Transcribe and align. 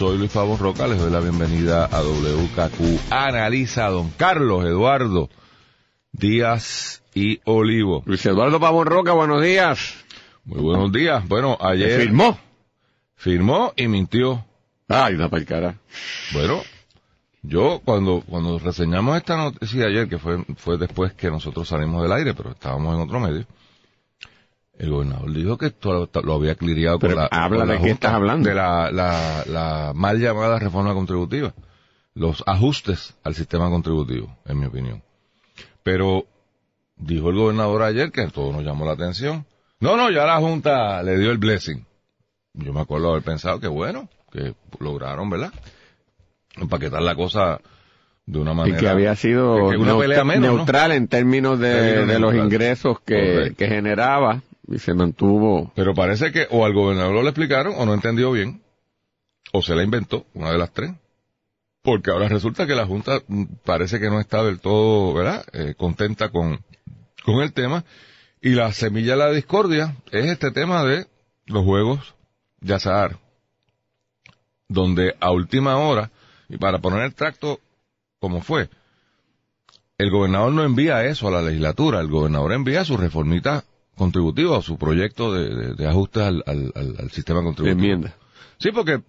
Soy 0.00 0.16
Luis 0.16 0.32
Pavón 0.32 0.58
Roca, 0.58 0.86
les 0.86 0.98
doy 0.98 1.10
la 1.10 1.20
bienvenida 1.20 1.84
a 1.84 2.00
WKQ 2.00 3.12
Analiza, 3.12 3.90
don 3.90 4.08
Carlos 4.08 4.64
Eduardo 4.64 5.28
Díaz 6.10 7.02
y 7.14 7.38
Olivo. 7.44 8.02
Luis 8.06 8.24
Eduardo 8.24 8.58
Pavón 8.58 8.86
Roca, 8.86 9.12
buenos 9.12 9.42
días. 9.42 10.02
Muy 10.46 10.62
buenos 10.62 10.90
días. 10.90 11.28
Bueno, 11.28 11.58
ayer... 11.60 12.00
¿Firmó? 12.00 12.38
Firmó 13.14 13.74
y 13.76 13.88
mintió. 13.88 14.42
Ay, 14.88 15.16
una 15.16 15.28
para 15.28 15.44
cara. 15.44 15.78
Bueno, 16.32 16.62
yo 17.42 17.82
cuando, 17.84 18.22
cuando 18.26 18.58
reseñamos 18.58 19.18
esta 19.18 19.36
noticia 19.36 19.84
ayer, 19.84 20.08
que 20.08 20.16
fue, 20.16 20.42
fue 20.56 20.78
después 20.78 21.12
que 21.12 21.30
nosotros 21.30 21.68
salimos 21.68 22.02
del 22.02 22.12
aire, 22.12 22.32
pero 22.32 22.52
estábamos 22.52 22.94
en 22.94 23.02
otro 23.02 23.20
medio, 23.20 23.44
el 24.80 24.90
gobernador 24.90 25.30
dijo 25.34 25.58
que 25.58 25.66
esto 25.66 26.08
lo, 26.22 26.34
había 26.34 26.54
cliriado 26.54 26.98
con 26.98 27.14
la... 27.14 27.26
habla 27.26 27.58
con 27.58 27.68
la 27.68 27.74
de 27.74 27.80
qué 27.80 27.88
Junta, 27.90 27.94
estás 28.06 28.12
hablando. 28.14 28.48
De 28.48 28.54
la, 28.54 28.90
la, 28.90 29.44
la 29.46 29.92
mal 29.94 30.18
llamada 30.18 30.58
reforma 30.58 30.94
contributiva. 30.94 31.52
Los 32.14 32.42
ajustes 32.46 33.14
al 33.22 33.34
sistema 33.34 33.68
contributivo, 33.68 34.34
en 34.46 34.58
mi 34.58 34.64
opinión. 34.66 35.02
Pero 35.82 36.24
dijo 36.96 37.28
el 37.28 37.36
gobernador 37.36 37.82
ayer 37.82 38.10
que 38.10 38.26
todo 38.28 38.52
nos 38.54 38.64
llamó 38.64 38.86
la 38.86 38.92
atención. 38.92 39.44
No, 39.80 39.98
no, 39.98 40.10
ya 40.10 40.24
la 40.24 40.38
Junta 40.38 41.02
le 41.02 41.18
dio 41.18 41.30
el 41.30 41.36
blessing. 41.38 41.84
Yo 42.54 42.72
me 42.72 42.80
acuerdo 42.80 43.10
haber 43.10 43.22
pensado 43.22 43.60
que 43.60 43.68
bueno, 43.68 44.08
que 44.32 44.54
lograron, 44.78 45.28
¿verdad? 45.28 45.52
Empaquetar 46.56 47.02
la 47.02 47.14
cosa 47.14 47.60
de 48.24 48.38
una 48.38 48.52
Y 48.52 48.54
manera... 48.54 48.78
que 48.78 48.88
había 48.88 49.14
sido 49.14 49.68
que 49.70 49.76
una 49.76 49.92
neut- 49.92 50.00
pelea 50.00 50.24
menos, 50.24 50.50
¿no? 50.50 50.56
neutral 50.56 50.92
en 50.92 51.06
términos 51.06 51.58
de, 51.58 51.70
Términos 51.74 52.08
de 52.08 52.18
los 52.18 52.34
ingresos 52.34 52.98
que 53.00 53.54
generaba 53.58 54.40
y 54.70 54.78
se 54.78 54.94
mantuvo. 54.94 55.72
Pero 55.74 55.94
parece 55.94 56.32
que 56.32 56.46
o 56.50 56.64
al 56.64 56.72
gobernador 56.72 57.22
le 57.22 57.30
explicaron 57.30 57.74
o 57.76 57.84
no 57.84 57.92
entendió 57.94 58.32
bien, 58.32 58.62
o 59.52 59.62
se 59.62 59.74
la 59.74 59.82
inventó, 59.82 60.24
una 60.34 60.52
de 60.52 60.58
las 60.58 60.72
tres. 60.72 60.92
Porque 61.82 62.10
ahora 62.10 62.28
resulta 62.28 62.66
que 62.66 62.74
la 62.74 62.86
Junta 62.86 63.22
parece 63.64 63.98
que 63.98 64.10
no 64.10 64.20
está 64.20 64.42
del 64.44 64.60
todo, 64.60 65.14
¿verdad?, 65.14 65.44
Eh, 65.52 65.74
contenta 65.76 66.28
con, 66.30 66.60
con 67.24 67.36
el 67.42 67.52
tema. 67.52 67.84
Y 68.42 68.50
la 68.50 68.72
semilla 68.72 69.12
de 69.12 69.18
la 69.18 69.30
discordia 69.30 69.96
es 70.10 70.26
este 70.26 70.50
tema 70.50 70.84
de 70.84 71.06
los 71.46 71.64
juegos 71.64 72.14
de 72.60 72.74
azar. 72.74 73.18
Donde 74.68 75.14
a 75.20 75.30
última 75.32 75.78
hora, 75.78 76.10
y 76.48 76.56
para 76.58 76.78
poner 76.78 77.02
el 77.02 77.14
tracto 77.14 77.60
como 78.20 78.42
fue, 78.42 78.68
el 79.98 80.10
gobernador 80.10 80.52
no 80.52 80.64
envía 80.64 81.04
eso 81.04 81.28
a 81.28 81.30
la 81.30 81.42
legislatura, 81.42 82.00
el 82.00 82.08
gobernador 82.08 82.52
envía 82.52 82.84
su 82.84 82.96
reformita 82.96 83.64
contributiva 84.00 84.56
o 84.58 84.62
su 84.62 84.78
proyecto 84.78 85.32
de, 85.34 85.54
de- 85.54 85.74
de 85.74 85.86
ajuste 85.88 86.22
al, 86.22 86.42
al- 86.46 86.72
al- 86.74 86.96
al 86.98 87.10
sistema 87.10 87.42
contributivo. 87.42 87.78
enmienda. 87.78 88.14
Sí, 88.58 88.70
porque 88.72 89.00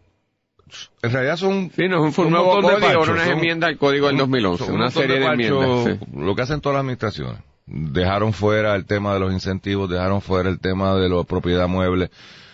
en 1.01 1.11
realidad 1.11 1.37
son 1.37 1.71
Sí, 1.75 1.87
no, 1.87 2.05
es 2.07 2.17
un, 2.17 2.25
un 2.25 2.31
nuevo 2.31 2.61
de 2.61 2.77
parchos, 2.77 3.07
unas 3.09 3.23
son- 3.25 3.33
enmiendas 3.37 3.69
al 3.69 3.77
código 3.77 4.07
del 4.07 4.15
un- 4.15 4.19
2011, 4.19 4.65
son 4.65 4.73
un 4.75 4.81
una 4.81 4.91
serie 4.91 5.19
de, 5.19 5.25
parchos, 5.25 5.63
enmiendas. 5.63 5.99
sí. 5.99 6.17
Lo 6.19 6.35
que 6.35 6.41
hacen 6.41 6.59
todas 6.61 6.75
las 6.75 6.81
administraciones. 6.81 7.39
Dejaron 7.65 8.33
fuera 8.33 8.75
el 8.75 8.85
tema 8.85 9.13
de 9.13 9.19
los 9.21 9.31
incentivos, 9.31 9.89
dejaron 9.89 10.21
fuera 10.21 10.49
el 10.49 10.59
tema 10.59 10.93
de 10.95 11.07
la 11.09 11.23
propiedad 11.23 11.67
mueble. 11.69 12.09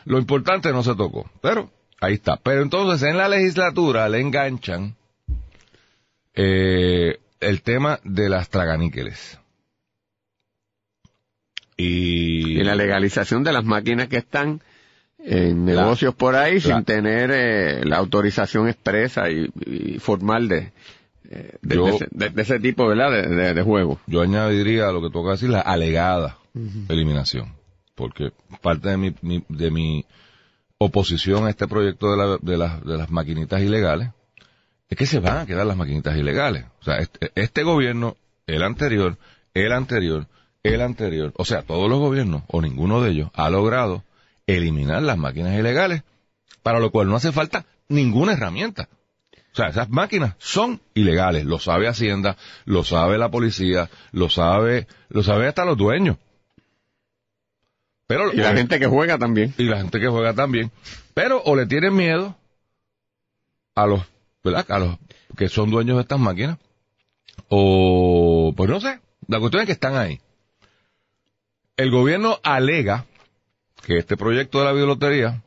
Lo 0.06 0.20
importante 0.20 0.72
no 0.72 0.84
se 0.84 0.96
tocó, 0.96 1.30
pero 1.42 1.70
ahí 2.00 2.14
está. 2.14 2.38
Pero 2.38 2.62
entonces 2.62 3.02
en 3.10 3.18
la 3.18 3.28
legislatura 3.28 4.08
le 4.10 4.22
enganchan 4.22 4.96
eh, 6.36 7.20
el 7.40 7.62
tema 7.62 8.00
de 8.04 8.30
las 8.30 8.50
traganíqueles. 8.50 9.40
Y, 11.78 12.60
Y 12.60 12.64
la 12.64 12.76
legalización 12.76 13.44
de 13.44 13.54
las 13.54 13.64
máquinas 13.64 14.08
que 14.08 14.18
están 14.18 14.62
en 15.20 15.66
negocios 15.66 16.16
por 16.16 16.36
ahí 16.36 16.56
la- 16.56 16.62
sin 16.62 16.84
tener 16.86 17.30
eh, 17.34 17.86
la 17.86 17.98
autorización 17.98 18.68
expresa 18.68 19.30
y, 19.30 19.48
y 19.66 20.00
formal 20.00 20.48
de, 20.48 20.72
eh, 21.30 21.56
de, 21.62 21.76
Yo- 21.76 21.86
de 21.86 21.92
ese, 21.96 22.08
de- 22.12 22.30
de 22.30 22.42
ese 22.42 22.60
tipo, 22.60 22.88
¿verdad? 22.88 23.12
De, 23.12 23.28
de, 23.28 23.54
de 23.54 23.62
juego. 23.62 24.00
yo 24.08 24.22
añadiría 24.22 24.88
a 24.88 24.92
lo 24.92 25.02
que 25.02 25.10
toca 25.12 25.32
decir 25.32 25.50
la 25.50 25.62
alegada 25.62 26.38
eliminación. 26.90 27.54
Porque 27.94 28.32
parte 28.62 28.90
de 28.90 28.98
mi, 28.98 29.14
mi- 29.22 29.44
de 29.50 29.70
mi 29.72 30.06
oposición 30.80 31.46
a 31.46 31.50
este 31.50 31.68
proyecto 31.68 32.12
de, 32.12 32.18
la- 32.18 32.38
de, 32.42 32.58
las, 32.58 32.84
de 32.84 32.98
las 32.98 33.10
maquinitas 33.12 33.62
ilegales 33.62 34.10
es 34.90 34.98
que 34.98 35.06
se 35.06 35.20
van 35.20 35.38
a 35.40 35.46
quedar 35.46 35.66
las 35.66 35.78
maquinitas 35.78 36.16
ilegales. 36.18 36.66
O 36.80 36.84
sea, 36.84 36.98
este, 36.98 37.32
este 37.36 37.64
gobierno, 37.64 38.16
el 38.48 38.64
anterior, 38.64 39.18
el 39.54 39.72
anterior, 39.74 40.28
el 40.74 40.82
anterior, 40.82 41.34
o 41.36 41.46
sea, 41.46 41.62
todos 41.64 41.90
los 41.90 42.00
gobiernos, 42.00 42.44
o 42.48 42.62
ninguno 42.62 43.02
de 43.02 43.12
ellos, 43.12 43.30
ha 43.34 43.50
logrado 43.50 44.04
eliminar 44.46 45.02
las 45.04 45.18
máquinas 45.18 45.58
ilegales, 45.58 46.04
para 46.64 46.80
lo 46.80 46.92
cual 46.92 47.10
no 47.10 47.16
hace 47.16 47.32
falta 47.32 47.66
ninguna 47.88 48.34
herramienta. 48.34 48.90
O 49.34 49.56
sea, 49.56 49.70
esas 49.70 49.90
máquinas 49.90 50.36
son 50.38 50.82
ilegales, 50.94 51.46
lo 51.46 51.58
sabe 51.58 51.88
Hacienda, 51.88 52.38
lo 52.66 52.84
sabe 52.84 53.18
la 53.18 53.32
policía, 53.32 53.90
lo 54.12 54.30
sabe, 54.30 54.88
lo 55.10 55.24
sabe 55.24 55.48
hasta 55.48 55.66
los 55.66 55.78
dueños. 55.78 56.18
Pero 58.06 58.32
Y 58.32 58.38
la 58.38 58.54
gente 58.54 58.80
que 58.80 58.88
juega 58.88 59.18
también. 59.18 59.54
y 59.58 59.64
la 59.64 59.78
gente 59.78 60.00
que 60.00 60.08
juega 60.08 60.34
también. 60.34 60.72
Pero 61.14 61.42
o 61.44 61.56
le 61.56 61.66
tienen 61.66 61.96
miedo 61.96 62.38
a 63.76 63.86
los, 63.86 64.02
¿verdad? 64.44 64.66
A 64.70 64.80
los 64.80 64.98
que 65.36 65.50
son 65.50 65.70
dueños 65.70 65.98
de 65.98 66.04
estas 66.04 66.20
máquinas. 66.20 66.58
O, 67.50 68.54
pues 68.56 68.70
no 68.70 68.80
sé. 68.80 69.00
La 69.28 69.40
cuestión 69.40 69.62
es 69.62 69.66
que 69.66 69.74
están 69.74 69.96
ahí. 69.96 70.22
El 71.78 71.92
gobierno 71.92 72.40
alega 72.42 73.06
que 73.86 73.98
este 73.98 74.18
proyecto 74.18 74.58
de 74.58 74.66
la 74.66 74.74
biolotería 74.74 75.44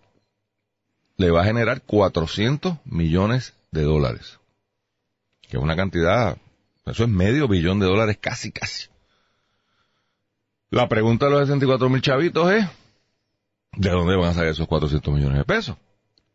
le 1.17 1.33
va 1.33 1.43
a 1.43 1.45
generar 1.45 1.83
400 1.83 2.79
millones 2.85 3.55
de 3.73 3.83
dólares. 3.83 4.39
Que 5.43 5.57
es 5.57 5.63
una 5.63 5.75
cantidad, 5.75 6.39
eso 6.87 7.03
es 7.03 7.11
medio 7.11 7.49
billón 7.49 7.81
de 7.81 7.87
dólares, 7.87 8.17
casi, 8.21 8.53
casi. 8.53 8.87
La 10.71 10.89
pregunta 10.89 11.27
de 11.27 11.33
los 11.33 11.41
64 11.41 11.89
mil 11.89 12.01
chavitos 12.01 12.53
es, 12.53 12.65
¿de 13.73 13.91
dónde 13.91 14.15
van 14.15 14.31
a 14.31 14.35
salir 14.35 14.51
esos 14.51 14.69
400 14.69 15.13
millones 15.13 15.39
de 15.39 15.45
pesos? 15.45 15.77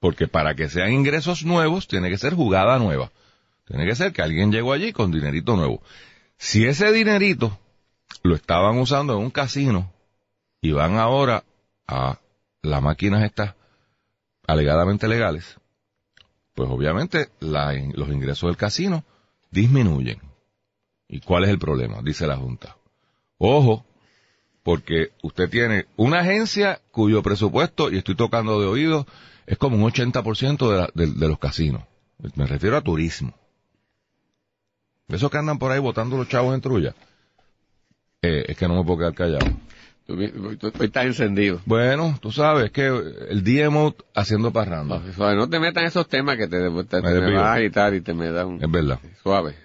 Porque 0.02 0.28
para 0.28 0.56
que 0.56 0.68
sean 0.68 0.92
ingresos 0.92 1.46
nuevos, 1.46 1.88
tiene 1.88 2.10
que 2.10 2.18
ser 2.18 2.34
jugada 2.34 2.78
nueva. 2.80 3.14
Tiene 3.66 3.86
que 3.86 3.96
ser 3.96 4.12
que 4.12 4.22
alguien 4.22 4.52
llegó 4.52 4.74
allí 4.74 4.92
con 4.92 5.12
dinerito 5.12 5.56
nuevo. 5.56 5.82
Si 6.38 6.66
ese 6.66 6.92
dinerito 6.92 7.58
lo 8.24 8.36
estaban 8.36 8.78
usando 8.80 9.14
en 9.14 9.20
un 9.20 9.32
casino 9.32 9.92
y 10.62 10.72
van 10.72 10.98
ahora 10.98 11.44
a 11.88 12.20
las 12.62 12.82
máquinas 12.82 13.24
estas 13.24 13.56
alegadamente 14.48 15.08
legales, 15.08 15.58
pues 16.54 16.70
obviamente 16.70 17.30
la- 17.40 17.74
los 17.94 18.10
ingresos 18.10 18.48
del 18.50 18.58
casino 18.58 19.04
disminuyen. 19.52 20.20
¿Y 21.08 21.20
cuál 21.20 21.44
es 21.44 21.50
el 21.52 21.60
problema? 21.60 22.02
Dice 22.04 22.26
la 22.28 22.38
Junta. 22.38 22.78
Ojo, 23.38 23.86
porque 24.64 25.12
usted 25.22 25.50
tiene 25.50 25.86
una 25.96 26.22
agencia 26.22 26.82
cuyo 26.92 27.22
presupuesto, 27.22 27.92
y 27.92 27.98
estoy 27.98 28.16
tocando 28.16 28.60
de 28.60 28.66
oído, 28.68 29.06
es 29.46 29.58
como 29.60 29.76
un 29.78 29.84
80% 29.84 30.72
de, 30.72 30.78
la- 30.78 30.90
de, 30.96 31.28
los 31.28 31.38
casinos. 31.38 31.84
Me 32.36 32.48
refiero 32.48 32.76
a 32.78 32.82
turismo. 32.82 33.34
Esos 35.08 35.30
que 35.30 35.38
andan 35.38 35.60
por 35.60 35.72
ahí 35.72 35.80
botando 35.80 36.18
los 36.18 36.28
chavos 36.28 36.56
en 36.56 36.62
trulla. 36.62 36.96
Eh, 38.26 38.46
es 38.50 38.58
que 38.58 38.68
no 38.68 38.76
me 38.76 38.84
puedo 38.84 39.00
quedar 39.00 39.14
callado. 39.14 39.46
Tú, 40.08 40.16
tú- 40.60 40.72
tú 40.72 40.84
estás 40.84 41.06
encendido. 41.06 41.62
Bueno, 41.66 42.18
tú 42.22 42.32
sabes 42.32 42.72
que 42.72 42.86
el 43.30 43.44
DMO 43.44 43.96
haciendo 44.14 44.52
parranda. 44.52 45.02
Suave, 45.16 45.36
no 45.36 45.50
te 45.50 45.60
metas 45.60 45.82
en 45.82 45.88
esos 45.88 46.08
temas 46.08 46.38
que 46.38 46.48
te, 46.48 46.58
te, 46.60 46.84
te 46.84 47.02
Me 47.02 47.34
vas 47.34 47.44
a 47.44 47.54
agitar 47.56 47.94
y 47.96 48.02
te 48.02 48.14
me 48.14 48.30
da 48.30 48.46
un... 48.46 48.64
Es 48.64 48.70
verdad. 48.70 49.00
Suave. 49.24 49.56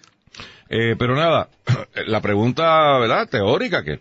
Eh, 0.71 0.95
pero 0.99 1.15
nada, 1.17 1.49
la 2.07 2.21
pregunta, 2.21 2.97
¿verdad? 2.99 3.29
Teórica, 3.29 3.83
que 3.85 4.01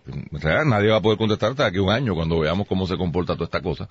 nadie 0.65 0.89
va 0.91 0.97
a 0.97 1.01
poder 1.01 1.17
contestar 1.17 1.51
hasta 1.51 1.65
aquí 1.65 1.79
un 1.79 1.89
año 1.89 2.15
cuando 2.15 2.39
veamos 2.39 2.67
cómo 2.67 2.85
se 2.87 2.95
comporta 2.95 3.33
toda 3.33 3.45
esta 3.45 3.61
cosa, 3.61 3.87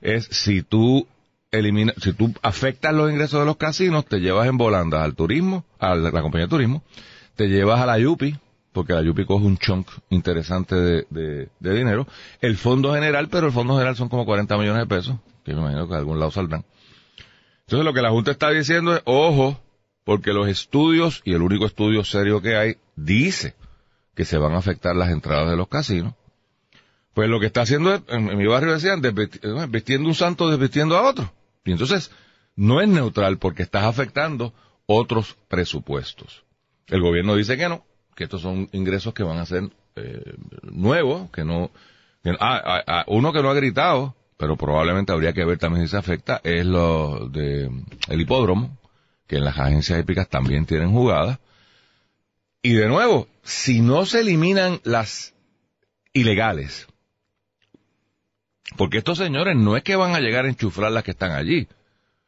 es 0.00 0.24
si 0.32 0.62
tú 0.62 1.06
eliminas, 1.52 1.94
si 2.02 2.12
tú 2.12 2.34
afectas 2.42 2.92
los 2.92 3.10
ingresos 3.10 3.38
de 3.40 3.46
los 3.46 3.56
casinos, 3.56 4.04
te 4.06 4.18
llevas 4.18 4.48
en 4.48 4.58
volandas 4.58 5.02
al 5.02 5.14
turismo, 5.14 5.64
a 5.78 5.94
la, 5.94 6.10
la 6.10 6.20
compañía 6.20 6.46
de 6.46 6.50
turismo, 6.50 6.82
te 7.36 7.46
llevas 7.48 7.80
a 7.80 7.86
la 7.86 7.98
Yupi, 7.98 8.36
porque 8.76 8.92
la 8.92 9.00
Yupi 9.00 9.24
coge 9.24 9.46
un 9.46 9.56
chunk 9.56 9.88
interesante 10.10 10.74
de, 10.74 11.06
de, 11.08 11.74
dinero, 11.74 12.06
el 12.42 12.58
fondo 12.58 12.92
general, 12.92 13.30
pero 13.30 13.46
el 13.46 13.52
fondo 13.54 13.72
general 13.72 13.96
son 13.96 14.10
como 14.10 14.26
40 14.26 14.54
millones 14.58 14.82
de 14.82 14.86
pesos, 14.86 15.16
que 15.46 15.54
me 15.54 15.60
imagino 15.60 15.86
que 15.86 15.94
de 15.94 15.98
algún 16.00 16.18
lado 16.18 16.30
saldrán. 16.30 16.66
Entonces 17.60 17.86
lo 17.86 17.94
que 17.94 18.02
la 18.02 18.10
Junta 18.10 18.32
está 18.32 18.50
diciendo 18.50 18.94
es, 18.94 19.00
ojo, 19.06 19.58
porque 20.04 20.34
los 20.34 20.46
estudios, 20.46 21.22
y 21.24 21.32
el 21.32 21.40
único 21.40 21.64
estudio 21.64 22.04
serio 22.04 22.42
que 22.42 22.54
hay, 22.54 22.76
dice 22.96 23.54
que 24.14 24.26
se 24.26 24.36
van 24.36 24.52
a 24.52 24.58
afectar 24.58 24.94
las 24.94 25.08
entradas 25.08 25.48
de 25.48 25.56
los 25.56 25.68
casinos. 25.68 26.12
Pues 27.14 27.30
lo 27.30 27.40
que 27.40 27.46
está 27.46 27.62
haciendo 27.62 27.94
es, 27.94 28.02
en, 28.08 28.36
mi 28.36 28.46
barrio 28.46 28.74
decían, 28.74 29.02
desvesti- 29.02 29.40
eh, 29.42 29.66
vistiendo 29.70 30.06
un 30.06 30.14
santo, 30.14 30.50
desvistiendo 30.50 30.98
a 30.98 31.08
otro. 31.08 31.32
Y 31.64 31.72
entonces, 31.72 32.10
no 32.56 32.82
es 32.82 32.88
neutral 32.88 33.38
porque 33.38 33.62
estás 33.62 33.84
afectando 33.84 34.52
otros 34.84 35.38
presupuestos. 35.48 36.44
El 36.88 37.00
gobierno 37.00 37.34
dice 37.36 37.56
que 37.56 37.70
no, 37.70 37.86
que 38.16 38.24
estos 38.24 38.40
son 38.42 38.68
ingresos 38.72 39.14
que 39.14 39.22
van 39.22 39.38
a 39.38 39.46
ser 39.46 39.70
eh, 39.94 40.34
nuevos, 40.62 41.30
que 41.30 41.44
no... 41.44 41.70
que- 42.24 42.30
ah, 42.40 42.60
ah, 42.64 42.82
ah, 42.86 43.04
uno 43.06 43.32
que 43.32 43.42
no 43.42 43.50
ha 43.50 43.54
gritado, 43.54 44.16
pero 44.36 44.56
probablemente 44.56 45.12
habría 45.12 45.32
que 45.32 45.44
ver 45.44 45.58
también 45.58 45.86
si 45.86 45.92
se 45.92 45.96
afecta, 45.98 46.40
es 46.42 46.66
lo 46.66 47.28
de 47.28 47.70
el 48.08 48.20
hipódromo, 48.20 48.76
que 49.28 49.36
en 49.36 49.44
las 49.44 49.58
agencias 49.58 50.00
hípicas 50.00 50.28
también 50.28 50.66
tienen 50.66 50.90
jugadas. 50.90 51.38
Y 52.62 52.72
de 52.72 52.88
nuevo, 52.88 53.28
si 53.44 53.80
no 53.80 54.06
se 54.06 54.20
eliminan 54.20 54.80
las 54.82 55.34
ilegales, 56.12 56.88
porque 58.76 58.98
estos 58.98 59.18
señores 59.18 59.56
no 59.56 59.76
es 59.76 59.82
que 59.84 59.94
van 59.96 60.14
a 60.14 60.20
llegar 60.20 60.44
a 60.44 60.48
enchuflar 60.48 60.90
las 60.90 61.04
que 61.04 61.12
están 61.12 61.32
allí. 61.32 61.68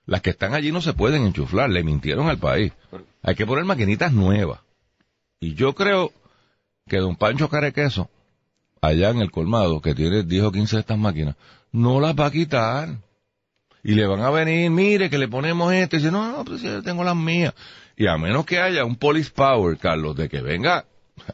Las 0.06 0.22
que 0.22 0.30
están 0.30 0.54
allí 0.54 0.70
no 0.72 0.80
se 0.80 0.94
pueden 0.94 1.24
enchuflar, 1.26 1.68
le 1.68 1.82
mintieron 1.82 2.28
al 2.28 2.38
país. 2.38 2.72
Hay 3.22 3.34
que 3.34 3.44
poner 3.46 3.64
maquinitas 3.64 4.12
nuevas. 4.12 4.60
Y 5.40 5.54
yo 5.54 5.74
creo 5.74 6.12
que 6.88 6.98
don 6.98 7.16
Pancho 7.16 7.48
Carequeso, 7.48 8.10
allá 8.80 9.10
en 9.10 9.18
el 9.20 9.30
colmado, 9.30 9.80
que 9.80 9.94
tiene 9.94 10.22
10 10.24 10.44
o 10.44 10.52
15 10.52 10.76
de 10.76 10.80
estas 10.80 10.98
máquinas, 10.98 11.36
no 11.72 12.00
las 12.00 12.14
va 12.14 12.26
a 12.26 12.30
quitar. 12.30 12.96
Y 13.84 13.94
le 13.94 14.06
van 14.06 14.20
a 14.20 14.30
venir, 14.30 14.70
mire, 14.70 15.08
que 15.08 15.18
le 15.18 15.28
ponemos 15.28 15.72
esto, 15.72 15.96
y 15.96 15.98
dice, 16.00 16.10
no, 16.10 16.30
no, 16.32 16.44
pues 16.44 16.62
yo 16.62 16.82
tengo 16.82 17.04
las 17.04 17.14
mías. 17.16 17.54
Y 17.96 18.06
a 18.06 18.16
menos 18.18 18.44
que 18.44 18.58
haya 18.58 18.84
un 18.84 18.96
police 18.96 19.30
power, 19.30 19.76
Carlos, 19.78 20.16
de 20.16 20.28
que 20.28 20.40
venga 20.40 20.84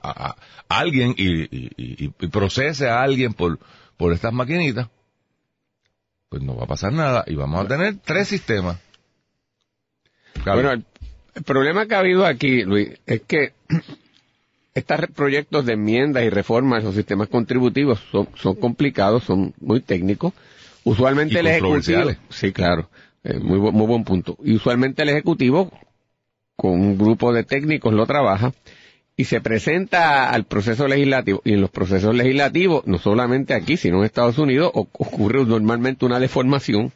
a- 0.02 0.36
alguien 0.68 1.14
y, 1.16 1.42
y- 1.44 1.70
y- 1.76 2.14
y 2.18 2.26
procese 2.28 2.88
a 2.88 3.00
alguien 3.02 3.32
por, 3.32 3.58
por 3.96 4.12
estas 4.12 4.32
maquinitas, 4.32 4.88
pues 6.28 6.42
no 6.42 6.56
va 6.56 6.64
a 6.64 6.68
pasar 6.68 6.92
nada 6.92 7.24
y 7.26 7.34
vamos 7.34 7.64
a 7.64 7.68
tener 7.68 7.96
tres 7.98 8.28
sistemas. 8.28 8.78
Carlos. 10.44 10.64
Bueno, 10.64 10.82
el, 11.34 11.42
problema 11.42 11.86
que 11.86 11.94
ha 11.94 12.00
habido 12.00 12.26
aquí, 12.26 12.62
Luis, 12.64 12.90
es 13.06 13.22
que 13.22 13.52
estos 14.74 15.00
proyectos 15.14 15.66
de 15.66 15.74
enmiendas 15.74 16.24
y 16.24 16.30
reformas 16.30 16.80
de 16.82 16.86
los 16.86 16.94
sistemas 16.94 17.28
contributivos 17.28 18.00
son, 18.10 18.28
son 18.36 18.54
complicados, 18.56 19.24
son 19.24 19.54
muy 19.60 19.80
técnicos. 19.80 20.32
Usualmente 20.84 21.34
Y 21.34 21.38
el 21.38 21.46
ejecutivo, 21.46 22.10
sí, 22.28 22.52
claro, 22.52 22.90
eh, 23.22 23.38
muy, 23.38 23.58
bu- 23.58 23.72
muy 23.72 23.86
buen 23.86 24.04
punto. 24.04 24.36
Y 24.44 24.54
usualmente 24.56 25.02
el 25.02 25.08
ejecutivo, 25.08 25.70
con 26.56 26.72
un 26.72 26.98
grupo 26.98 27.32
de 27.32 27.44
técnicos, 27.44 27.94
lo 27.94 28.06
trabaja 28.06 28.52
y 29.16 29.24
se 29.24 29.40
presenta 29.40 30.28
al 30.30 30.44
proceso 30.44 30.86
legislativo. 30.88 31.40
Y 31.44 31.52
en 31.54 31.60
los 31.60 31.70
procesos 31.70 32.14
legislativos, 32.14 32.86
no 32.86 32.98
solamente 32.98 33.54
aquí, 33.54 33.76
sino 33.76 33.98
en 33.98 34.04
Estados 34.04 34.38
Unidos, 34.38 34.70
ocurre 34.74 35.44
normalmente 35.44 36.04
una 36.04 36.18
deformación 36.20 36.92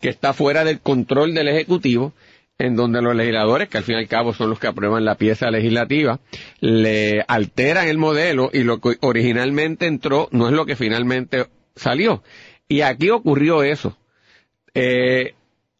que 0.00 0.08
está 0.10 0.32
fuera 0.32 0.64
del 0.64 0.80
control 0.80 1.34
del 1.34 1.48
Ejecutivo, 1.48 2.12
en 2.60 2.76
donde 2.76 3.02
los 3.02 3.14
legisladores, 3.16 3.68
que 3.68 3.78
al 3.78 3.84
fin 3.84 3.96
y 3.96 3.98
al 3.98 4.08
cabo 4.08 4.32
son 4.34 4.50
los 4.50 4.58
que 4.58 4.66
aprueban 4.68 5.04
la 5.04 5.14
pieza 5.16 5.50
legislativa, 5.50 6.20
le 6.60 7.24
alteran 7.26 7.88
el 7.88 7.98
modelo 7.98 8.50
y 8.52 8.62
lo 8.64 8.80
que 8.80 8.96
originalmente 9.00 9.86
entró 9.86 10.28
no 10.32 10.46
es 10.48 10.52
lo 10.54 10.66
que 10.66 10.76
finalmente 10.76 11.46
salió. 11.74 12.22
Y 12.68 12.82
aquí 12.82 13.10
ocurrió 13.10 13.62
eso. 13.62 13.96
Eh, 14.74 15.34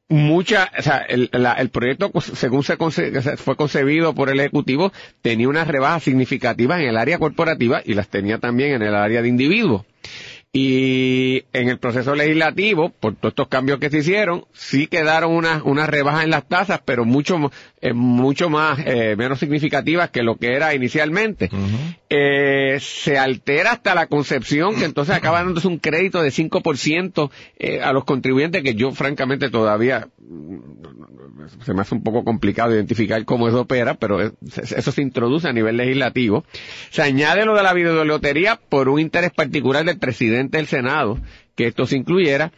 mucha, 0.08 0.70
o 0.76 0.82
sea, 0.82 0.98
el, 1.08 1.28
la- 1.32 1.52
el 1.54 1.68
proyecto, 1.70 2.10
según 2.20 2.64
se, 2.64 2.76
conce- 2.76 3.20
se 3.22 3.36
fue 3.36 3.54
concebido 3.56 4.14
por 4.14 4.28
el 4.30 4.40
Ejecutivo, 4.40 4.92
tenía 5.22 5.48
unas 5.48 5.68
rebajas 5.68 6.02
significativas 6.02 6.80
en 6.80 6.88
el 6.88 6.96
área 6.96 7.18
corporativa 7.18 7.80
y 7.84 7.94
las 7.94 8.08
tenía 8.08 8.38
también 8.38 8.72
en 8.72 8.82
el 8.82 8.94
área 8.94 9.22
de 9.22 9.28
individuos. 9.28 9.84
Y 10.52 11.44
en 11.52 11.68
el 11.68 11.78
proceso 11.78 12.16
legislativo, 12.16 12.88
por 12.88 13.14
todos 13.14 13.30
estos 13.30 13.46
cambios 13.46 13.78
que 13.78 13.88
se 13.88 13.98
hicieron, 13.98 14.46
sí 14.52 14.88
quedaron 14.88 15.32
unas, 15.32 15.62
unas 15.62 15.88
rebajas 15.88 16.24
en 16.24 16.30
las 16.30 16.48
tasas, 16.48 16.80
pero 16.84 17.04
mucho, 17.04 17.52
eh, 17.80 17.92
mucho 17.92 18.50
más, 18.50 18.80
eh, 18.84 19.14
menos 19.16 19.38
significativas 19.38 20.10
que 20.10 20.24
lo 20.24 20.38
que 20.38 20.56
era 20.56 20.74
inicialmente. 20.74 21.50
Eh, 22.08 22.78
se 22.80 23.16
altera 23.16 23.70
hasta 23.70 23.94
la 23.94 24.08
concepción 24.08 24.74
que 24.74 24.86
entonces 24.86 25.14
acaba 25.14 25.44
dándose 25.44 25.68
un 25.68 25.78
crédito 25.78 26.20
de 26.20 26.30
5% 26.30 27.30
eh, 27.56 27.80
a 27.80 27.92
los 27.92 28.02
contribuyentes 28.02 28.64
que 28.64 28.74
yo 28.74 28.90
francamente 28.90 29.50
todavía 29.50 30.08
se 31.64 31.74
me 31.74 31.82
hace 31.82 31.94
un 31.94 32.02
poco 32.02 32.24
complicado 32.24 32.74
identificar 32.74 33.24
cómo 33.24 33.48
eso 33.48 33.60
opera, 33.62 33.94
pero 33.94 34.20
es- 34.20 34.32
eso 34.72 34.92
se 34.92 35.02
introduce 35.02 35.48
a 35.48 35.52
nivel 35.52 35.76
legislativo. 35.76 36.44
Se 36.90 37.02
añade 37.02 37.44
lo 37.44 37.54
de 37.56 37.62
la 37.62 37.72
videolotería 37.72 38.56
por 38.68 38.88
un 38.88 39.00
interés 39.00 39.30
particular 39.32 39.84
del 39.84 39.98
presidente 39.98 40.58
del 40.58 40.66
Senado, 40.66 41.18
que 41.56 41.66
esto 41.66 41.86
se 41.86 41.96
incluyera. 41.96 42.52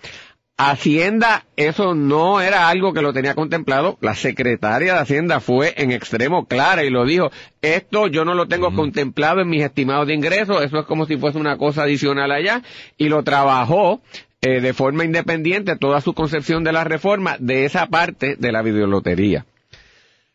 Hacienda, 0.59 1.47
eso 1.57 1.95
no 1.95 2.41
era 2.41 2.69
algo 2.69 2.93
que 2.93 3.03
lo 3.03 3.13
tenía 3.13 3.35
contemplado. 3.35 3.99
La 4.01 4.15
secretaria 4.15 4.93
de 4.95 5.01
Hacienda 5.01 5.41
fue 5.41 5.75
en 5.77 5.91
extremo 5.91 6.47
clara 6.47 6.85
y 6.85 6.91
lo 6.91 7.05
dijo. 7.05 7.33
Esto 7.63 8.07
yo 8.07 8.25
no 8.25 8.35
lo 8.35 8.47
tengo 8.47 8.73
contemplado 8.75 9.41
en 9.41 9.49
mis 9.49 9.63
estimados 9.65 10.07
de 10.07 10.15
ingresos. 10.15 10.63
Eso 10.63 10.79
es 10.81 10.87
como 10.87 11.07
si 11.07 11.17
fuese 11.17 11.39
una 11.39 11.57
cosa 11.57 11.83
adicional 11.85 12.31
allá. 12.31 12.63
Y 12.97 13.09
lo 13.09 13.25
trabajó 13.25 14.03
eh, 14.43 14.61
de 14.61 14.75
forma 14.75 15.05
independiente 15.05 15.77
toda 15.77 16.01
su 16.01 16.15
concepción 16.15 16.65
de 16.65 16.73
la 16.73 16.83
reforma 16.83 17.37
de 17.39 17.65
esa 17.65 17.87
parte 17.87 18.35
de 18.37 18.53
la 18.53 18.63
videolotería. 18.63 19.47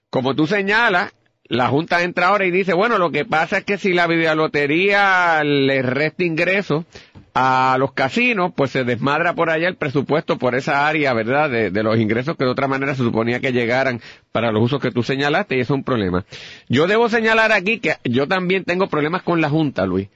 Como 0.09 0.33
tú 0.33 0.47
señalas, 0.47 1.13
la 1.49 1.67
Junta 1.67 2.01
entra 2.03 2.27
ahora 2.27 2.45
y 2.45 2.51
dice, 2.51 2.73
bueno, 2.73 2.97
lo 2.97 3.11
que 3.11 3.25
pasa 3.25 3.59
es 3.59 3.63
que 3.65 3.77
si 3.77 3.91
la 3.93 4.07
videolotería 4.07 5.43
le 5.43 5.81
resta 5.81 6.23
ingresos 6.23 6.85
a 7.33 7.75
los 7.77 7.91
casinos, 7.91 8.53
pues 8.55 8.71
se 8.71 8.85
desmadra 8.85 9.33
por 9.33 9.49
allá 9.49 9.67
el 9.67 9.75
presupuesto 9.75 10.37
por 10.37 10.55
esa 10.55 10.87
área, 10.87 11.13
¿verdad?, 11.13 11.49
de, 11.49 11.69
de 11.69 11.83
los 11.83 11.99
ingresos 11.99 12.37
que 12.37 12.45
de 12.45 12.49
otra 12.51 12.67
manera 12.67 12.95
se 12.95 13.03
suponía 13.03 13.41
que 13.41 13.51
llegaran 13.51 14.01
para 14.31 14.51
los 14.51 14.63
usos 14.63 14.81
que 14.81 14.91
tú 14.91 15.03
señalaste 15.03 15.57
y 15.57 15.59
eso 15.59 15.73
es 15.73 15.77
un 15.77 15.83
problema. 15.83 16.25
Yo 16.69 16.87
debo 16.87 17.09
señalar 17.09 17.51
aquí 17.51 17.79
que 17.79 17.97
yo 18.05 18.27
también 18.27 18.63
tengo 18.63 18.87
problemas 18.87 19.21
con 19.21 19.41
la 19.41 19.49
Junta, 19.49 19.85
Luis, 19.85 20.07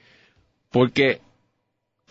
porque 0.71 1.19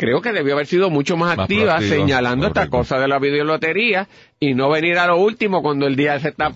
creo 0.00 0.22
que 0.22 0.32
debió 0.32 0.54
haber 0.54 0.66
sido 0.66 0.88
mucho 0.88 1.18
más, 1.18 1.36
Más 1.36 1.44
activa 1.44 1.78
señalando 1.82 2.46
esta 2.46 2.60
correcto. 2.68 2.78
cosa 2.78 2.98
de 2.98 3.06
la 3.06 3.18
videolotería 3.18 4.08
y 4.40 4.54
no 4.54 4.70
venir 4.70 4.96
a 4.96 5.06
lo 5.06 5.18
último 5.18 5.60
cuando 5.60 5.86
el 5.86 5.94
día 5.94 6.18
se 6.18 6.28
está 6.30 6.50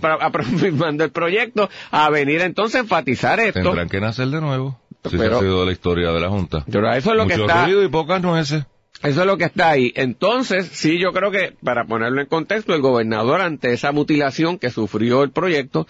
firmando 0.58 1.04
el 1.04 1.10
proyecto 1.10 1.68
a 1.90 2.08
venir 2.08 2.40
entonces 2.40 2.76
a 2.76 2.78
enfatizar 2.80 3.38
esto. 3.40 3.60
Tendrán 3.60 3.90
que 3.90 4.00
nacer 4.00 4.28
de 4.28 4.40
nuevo. 4.40 4.80
Si 5.04 5.18
Pero- 5.18 5.32
se 5.32 5.36
ha 5.36 5.40
sido 5.40 5.66
la 5.66 5.72
historia 5.72 6.10
de 6.12 6.20
la 6.20 6.30
Junta. 6.30 6.64
Pero 6.70 6.90
eso 6.94 7.10
es 7.10 7.16
lo 7.18 7.26
que 7.26 7.34
Mucho 7.34 7.46
está 7.46 7.66
ruido 7.66 7.82
y 7.84 7.88
pocas 7.88 8.22
nueces. 8.22 8.64
eso 9.02 9.20
es 9.20 9.26
lo 9.26 9.36
que 9.36 9.44
está 9.44 9.68
ahí. 9.68 9.92
Entonces, 9.94 10.68
sí, 10.72 10.98
yo 10.98 11.12
creo 11.12 11.30
que, 11.30 11.52
para 11.62 11.84
ponerlo 11.84 12.22
en 12.22 12.26
contexto, 12.26 12.74
el 12.74 12.80
gobernador 12.80 13.42
ante 13.42 13.74
esa 13.74 13.92
mutilación 13.92 14.58
que 14.58 14.70
sufrió 14.70 15.22
el 15.22 15.30
proyecto, 15.32 15.86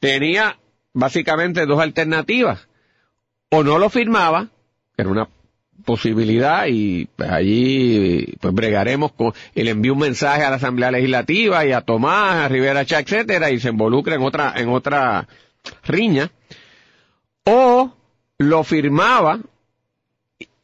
tenía 0.00 0.56
básicamente 0.94 1.66
dos 1.66 1.78
alternativas. 1.80 2.66
O 3.50 3.62
no 3.62 3.78
lo 3.78 3.90
firmaba, 3.90 4.48
que 4.96 5.02
era 5.02 5.10
una 5.10 5.28
posibilidad, 5.84 6.66
y 6.68 7.06
pues, 7.16 7.30
allí 7.30 8.34
pues 8.40 8.54
bregaremos 8.54 9.12
con, 9.12 9.32
y 9.54 9.62
le 9.62 9.70
envía 9.70 9.92
un 9.92 9.98
mensaje 9.98 10.42
a 10.42 10.50
la 10.50 10.56
Asamblea 10.56 10.90
Legislativa 10.90 11.64
y 11.64 11.72
a 11.72 11.80
Tomás, 11.82 12.44
a 12.44 12.48
Rivera 12.48 12.84
Chá, 12.84 13.00
etcétera, 13.00 13.50
y 13.50 13.60
se 13.60 13.68
involucra 13.70 14.14
en 14.14 14.22
otra, 14.22 14.54
en 14.56 14.68
otra 14.68 15.28
riña. 15.84 16.30
O 17.44 17.92
lo 18.38 18.64
firmaba 18.64 19.40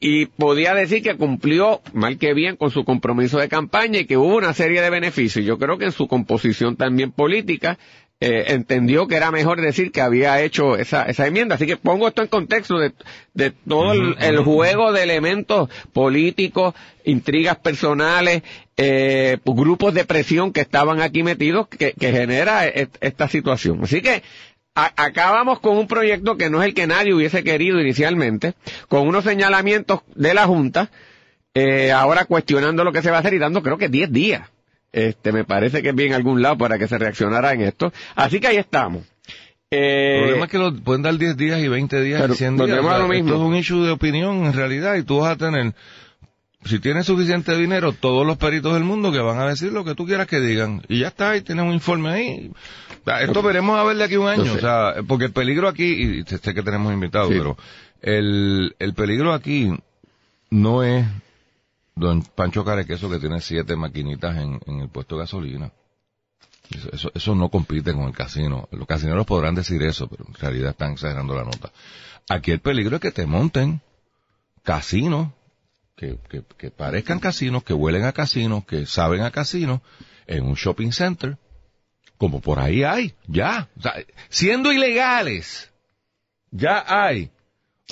y 0.04 0.26
podía 0.26 0.74
decir 0.74 1.00
que 1.00 1.16
cumplió 1.16 1.80
mal 1.92 2.18
que 2.18 2.34
bien 2.34 2.56
con 2.56 2.72
su 2.72 2.84
compromiso 2.84 3.38
de 3.38 3.48
campaña 3.48 4.00
y 4.00 4.04
que 4.04 4.16
hubo 4.16 4.36
una 4.36 4.52
serie 4.52 4.82
de 4.82 4.90
beneficios. 4.90 5.44
Yo 5.44 5.58
creo 5.58 5.78
que 5.78 5.84
en 5.84 5.92
su 5.92 6.08
composición 6.08 6.74
también 6.74 7.12
política 7.12 7.78
eh, 8.24 8.52
entendió 8.52 9.08
que 9.08 9.16
era 9.16 9.32
mejor 9.32 9.60
decir 9.60 9.90
que 9.90 10.00
había 10.00 10.40
hecho 10.42 10.76
esa, 10.76 11.02
esa 11.06 11.26
enmienda. 11.26 11.56
Así 11.56 11.66
que 11.66 11.76
pongo 11.76 12.06
esto 12.06 12.22
en 12.22 12.28
contexto 12.28 12.78
de, 12.78 12.92
de 13.34 13.50
todo 13.50 13.92
el, 13.92 14.14
el 14.20 14.38
juego 14.44 14.92
de 14.92 15.02
elementos 15.02 15.68
políticos, 15.92 16.72
intrigas 17.04 17.56
personales, 17.56 18.42
eh, 18.76 19.38
pues, 19.42 19.56
grupos 19.56 19.92
de 19.92 20.04
presión 20.04 20.52
que 20.52 20.60
estaban 20.60 21.00
aquí 21.00 21.24
metidos 21.24 21.66
que, 21.66 21.94
que 21.94 22.12
genera 22.12 22.68
e- 22.68 22.88
esta 23.00 23.28
situación. 23.28 23.80
Así 23.82 24.00
que 24.02 24.22
acabamos 24.74 25.58
con 25.58 25.76
un 25.76 25.88
proyecto 25.88 26.36
que 26.36 26.48
no 26.48 26.62
es 26.62 26.68
el 26.68 26.74
que 26.74 26.86
nadie 26.86 27.12
hubiese 27.14 27.42
querido 27.42 27.80
inicialmente, 27.80 28.54
con 28.88 29.08
unos 29.08 29.24
señalamientos 29.24 30.00
de 30.14 30.32
la 30.32 30.46
Junta, 30.46 30.90
eh, 31.54 31.90
ahora 31.90 32.24
cuestionando 32.24 32.84
lo 32.84 32.92
que 32.92 33.02
se 33.02 33.10
va 33.10 33.16
a 33.16 33.20
hacer 33.20 33.34
y 33.34 33.38
dando 33.38 33.62
creo 33.62 33.78
que 33.78 33.88
10 33.88 34.12
días. 34.12 34.48
Este, 34.92 35.32
me 35.32 35.44
parece 35.44 35.82
que 35.82 35.88
es 35.90 35.94
bien 35.94 36.12
algún 36.12 36.42
lado 36.42 36.58
para 36.58 36.78
que 36.78 36.86
se 36.86 36.98
reaccionara 36.98 37.52
en 37.52 37.62
esto. 37.62 37.92
Así 38.14 38.40
que 38.40 38.48
ahí 38.48 38.56
estamos. 38.58 39.02
El 39.70 39.78
Eh, 39.78 40.18
problema 40.20 40.44
es 40.44 40.50
que 40.50 40.58
lo 40.58 40.74
pueden 40.74 41.00
dar 41.02 41.16
10 41.16 41.36
días 41.36 41.58
y 41.60 41.68
20 41.68 42.00
días 42.02 42.20
y 42.30 42.34
100 42.34 42.56
días. 42.66 42.68
mismo. 43.08 43.28
Esto 43.30 43.42
es 43.42 43.48
un 43.48 43.56
issue 43.56 43.84
de 43.86 43.90
opinión 43.92 44.44
en 44.44 44.52
realidad 44.52 44.96
y 44.96 45.02
tú 45.02 45.20
vas 45.20 45.32
a 45.32 45.36
tener 45.36 45.72
si 46.64 46.78
tienes 46.78 47.06
suficiente 47.06 47.56
dinero, 47.56 47.92
todos 47.92 48.24
los 48.24 48.36
peritos 48.36 48.74
del 48.74 48.84
mundo 48.84 49.10
que 49.10 49.18
van 49.18 49.40
a 49.40 49.48
decir 49.48 49.72
lo 49.72 49.84
que 49.84 49.94
tú 49.96 50.06
quieras 50.06 50.28
que 50.28 50.38
digan. 50.38 50.82
Y 50.88 51.00
ya 51.00 51.08
está, 51.08 51.36
y 51.36 51.40
tienes 51.40 51.64
un 51.64 51.72
informe 51.72 52.10
ahí. 52.10 52.50
O 53.00 53.04
sea, 53.04 53.22
esto 53.22 53.42
veremos 53.42 53.76
a 53.76 53.82
ver 53.82 53.96
de 53.96 54.04
aquí 54.04 54.14
a 54.14 54.20
un 54.20 54.28
año. 54.28 54.44
Sé. 54.44 54.50
O 54.58 54.60
sea, 54.60 54.94
porque 55.08 55.24
el 55.24 55.32
peligro 55.32 55.66
aquí, 55.66 55.84
y 55.84 56.22
sé 56.24 56.54
que 56.54 56.62
tenemos 56.62 56.92
invitados, 56.92 57.30
Sí. 57.30 57.34
pero 57.36 57.56
el, 58.00 58.76
el 58.78 58.94
peligro 58.94 59.32
aquí 59.32 59.72
no 60.50 60.84
es 60.84 61.04
don 61.94 62.22
Pancho 62.22 62.64
Carequeso 62.64 63.10
que 63.10 63.18
tiene 63.18 63.40
siete 63.40 63.76
maquinitas 63.76 64.36
en, 64.36 64.60
el 64.80 64.88
puesto 64.88 65.16
de 65.16 65.22
gasolina. 65.22 65.72
Eso, 66.92 67.10
eso, 67.14 67.34
no 67.34 67.50
compite 67.50 67.92
con 67.92 68.04
el 68.04 68.14
casino. 68.14 68.68
Los 68.72 68.86
casineros 68.86 69.26
podrán 69.26 69.54
decir 69.54 69.82
eso, 69.82 70.08
pero 70.08 70.24
en 70.26 70.34
realidad 70.34 70.70
están 70.70 70.92
exagerando 70.92 71.34
la 71.34 71.44
nota. 71.44 71.70
Aquí 72.28 72.50
el 72.50 72.60
peligro 72.60 72.96
es 72.96 73.02
que 73.02 73.12
te 73.12 73.26
monten 73.26 73.82
casinos, 74.62 75.28
que, 75.96 76.18
que, 76.30 76.42
que 76.56 76.70
parezcan 76.70 77.18
casinos, 77.18 77.62
que 77.62 77.74
huelen 77.74 78.04
a 78.04 78.12
casinos, 78.12 78.64
que 78.64 78.86
saben 78.86 79.22
a 79.22 79.30
casinos, 79.30 79.80
en 80.26 80.44
un 80.44 80.54
shopping 80.54 80.92
center, 80.92 81.36
como 82.16 82.40
por 82.40 82.58
ahí 82.58 82.84
hay, 82.84 83.14
ya. 83.26 83.68
Siendo 84.28 84.72
ilegales, 84.72 85.70
ya 86.50 86.84
hay. 86.86 87.30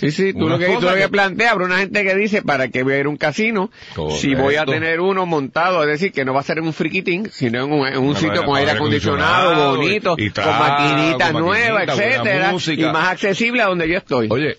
Sí, 0.00 0.10
sí, 0.10 0.32
tú 0.32 0.48
lo 0.48 0.58
que, 0.58 0.66
tú 0.66 0.80
lo 0.80 0.94
que 0.94 1.00
que- 1.02 1.08
planteas, 1.10 1.52
habrá 1.52 1.66
una 1.66 1.78
gente 1.78 2.02
que 2.02 2.14
dice, 2.16 2.42
¿para 2.42 2.68
qué 2.68 2.82
voy 2.82 2.94
a 2.94 2.98
ir 3.00 3.06
a 3.06 3.08
un 3.10 3.16
casino 3.18 3.70
si 4.18 4.34
voy 4.34 4.56
a 4.56 4.64
tener 4.64 5.00
uno 5.00 5.26
montado? 5.26 5.82
Es 5.82 5.88
decir, 5.88 6.10
que 6.12 6.24
no 6.24 6.32
va 6.32 6.40
a 6.40 6.42
ser 6.42 6.58
en 6.58 6.64
un 6.64 6.72
friquitín, 6.72 7.28
sino 7.30 7.64
en 7.64 7.70
un, 7.72 7.86
en 7.86 7.98
un 7.98 8.08
Una 8.10 8.18
sitio 8.18 8.44
con 8.44 8.56
aire 8.56 8.70
acondicionado, 8.72 9.50
acondicionado, 9.50 9.76
bonito, 9.76 10.14
y- 10.18 10.30
con 10.30 10.58
maquinitas 10.58 11.32
nuevas, 11.34 11.86
maquinita, 11.86 11.92
etcétera, 12.06 12.54
y 12.88 12.92
más 12.92 13.08
accesible 13.08 13.62
a 13.62 13.66
donde 13.66 13.88
yo 13.88 13.98
estoy. 13.98 14.28
Oye, 14.30 14.56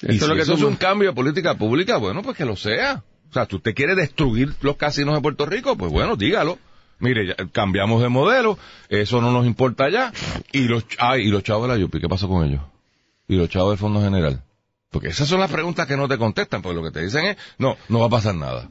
Eso 0.00 0.12
y 0.12 0.16
es 0.16 0.26
lo 0.26 0.34
que 0.34 0.42
eso 0.42 0.54
es 0.54 0.62
un 0.62 0.76
cambio 0.76 1.10
de 1.10 1.14
política 1.14 1.54
pública, 1.56 1.98
bueno, 1.98 2.22
pues 2.22 2.36
que 2.36 2.44
lo 2.44 2.56
sea. 2.56 3.02
O 3.30 3.32
sea, 3.34 3.44
tú 3.44 3.60
te 3.60 3.74
quieres 3.74 3.96
destruir 3.96 4.54
los 4.62 4.76
casinos 4.76 5.14
de 5.14 5.20
Puerto 5.20 5.44
Rico, 5.44 5.76
pues 5.76 5.92
bueno, 5.92 6.16
dígalo. 6.16 6.58
Mire, 7.00 7.26
ya 7.28 7.34
cambiamos 7.52 8.00
de 8.02 8.08
modelo, 8.08 8.58
eso 8.88 9.20
no 9.20 9.30
nos 9.32 9.44
importa 9.46 9.88
ya. 9.90 10.12
Y 10.50 10.62
los, 10.66 10.84
ay, 10.98 11.26
y 11.26 11.30
los 11.30 11.42
chavos 11.44 11.68
de 11.68 11.74
la 11.74 11.78
Yupi, 11.80 12.00
¿qué 12.00 12.08
pasó 12.08 12.26
con 12.26 12.44
ellos? 12.44 12.62
Y 13.28 13.36
los 13.36 13.48
chavos 13.50 13.72
del 13.72 13.78
Fondo 13.78 14.00
General. 14.00 14.42
Porque 14.90 15.08
esas 15.08 15.28
son 15.28 15.40
las 15.40 15.50
preguntas 15.50 15.86
que 15.86 15.96
no 15.96 16.08
te 16.08 16.18
contestan, 16.18 16.62
porque 16.62 16.76
lo 16.76 16.82
que 16.82 16.90
te 16.90 17.02
dicen 17.02 17.26
es, 17.26 17.36
no, 17.58 17.76
no 17.88 18.00
va 18.00 18.06
a 18.06 18.10
pasar 18.10 18.34
nada. 18.34 18.68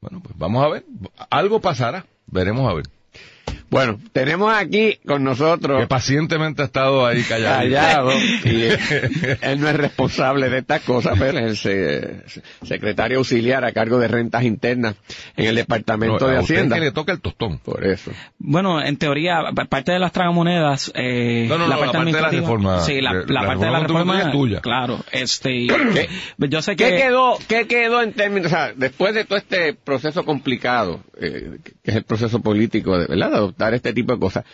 Bueno, 0.00 0.20
pues 0.22 0.36
vamos 0.36 0.64
a 0.64 0.68
ver, 0.68 0.84
algo 1.30 1.60
pasará, 1.60 2.06
veremos 2.26 2.70
a 2.70 2.74
ver. 2.74 2.84
Bueno, 3.74 3.98
tenemos 4.12 4.54
aquí 4.54 5.00
con 5.04 5.18
Que 5.18 5.24
nosotros 5.24 5.86
pacientemente 5.88 6.62
ha 6.62 6.66
estado 6.66 7.04
ahí 7.04 7.22
callado. 7.24 7.58
callado 7.58 8.12
y 8.44 8.68
él 9.42 9.60
no 9.60 9.68
es 9.68 9.76
responsable 9.76 10.48
de 10.48 10.58
estas 10.58 10.82
cosas, 10.82 11.16
pero 11.18 11.40
es 11.40 11.44
el 11.44 11.56
se- 11.56 12.44
secretario 12.64 13.18
auxiliar 13.18 13.64
a 13.64 13.72
cargo 13.72 13.98
de 13.98 14.06
rentas 14.06 14.44
internas 14.44 14.94
en 15.36 15.46
el 15.46 15.56
Departamento 15.56 16.28
de 16.28 16.36
a 16.36 16.40
usted 16.42 16.54
Hacienda. 16.54 16.76
que 16.76 16.82
le 16.82 16.92
toca 16.92 17.10
el 17.10 17.20
tostón. 17.20 17.58
Por 17.58 17.84
eso. 17.84 18.12
Bueno, 18.38 18.80
en 18.80 18.96
teoría, 18.96 19.40
pa- 19.52 19.64
parte 19.64 19.90
de 19.90 19.98
las 19.98 20.12
tragamonedas, 20.12 20.92
eh, 20.94 21.46
No, 21.48 21.58
no, 21.58 21.66
la 21.66 21.74
no, 21.74 21.80
parte 21.80 21.96
la 21.98 22.04
parte 22.04 22.12
de 22.16 22.22
la 22.22 22.28
administrativa- 22.28 22.40
reforma, 22.42 22.80
sí, 22.82 23.00
la, 23.00 23.12
de- 23.12 23.26
la 23.26 23.40
la 23.42 23.46
parte 23.48 23.64
de 23.64 23.70
la 23.72 23.80
reforma 23.80 24.22
es 24.22 24.30
tuya. 24.30 24.60
claro, 24.60 25.00
este, 25.10 25.66
¿Qué? 25.66 26.08
yo 26.48 26.62
sé 26.62 26.76
que 26.76 26.90
¿Qué 26.90 26.96
quedó, 26.96 27.38
¿Qué 27.48 27.66
quedó 27.66 28.02
en 28.02 28.12
términos, 28.12 28.46
o 28.46 28.50
sea, 28.54 28.72
después 28.76 29.14
de 29.14 29.24
todo 29.24 29.36
este 29.36 29.74
proceso 29.74 30.24
complicado, 30.24 31.00
eh, 31.20 31.58
que 31.64 31.72
es 31.82 31.96
el 31.96 32.04
proceso 32.04 32.40
político, 32.40 32.96
de, 32.98 33.06
¿verdad? 33.06 33.30
De 33.56 33.63
este 33.72 33.94
tipo 33.94 34.12
de 34.12 34.18
cosas, 34.18 34.44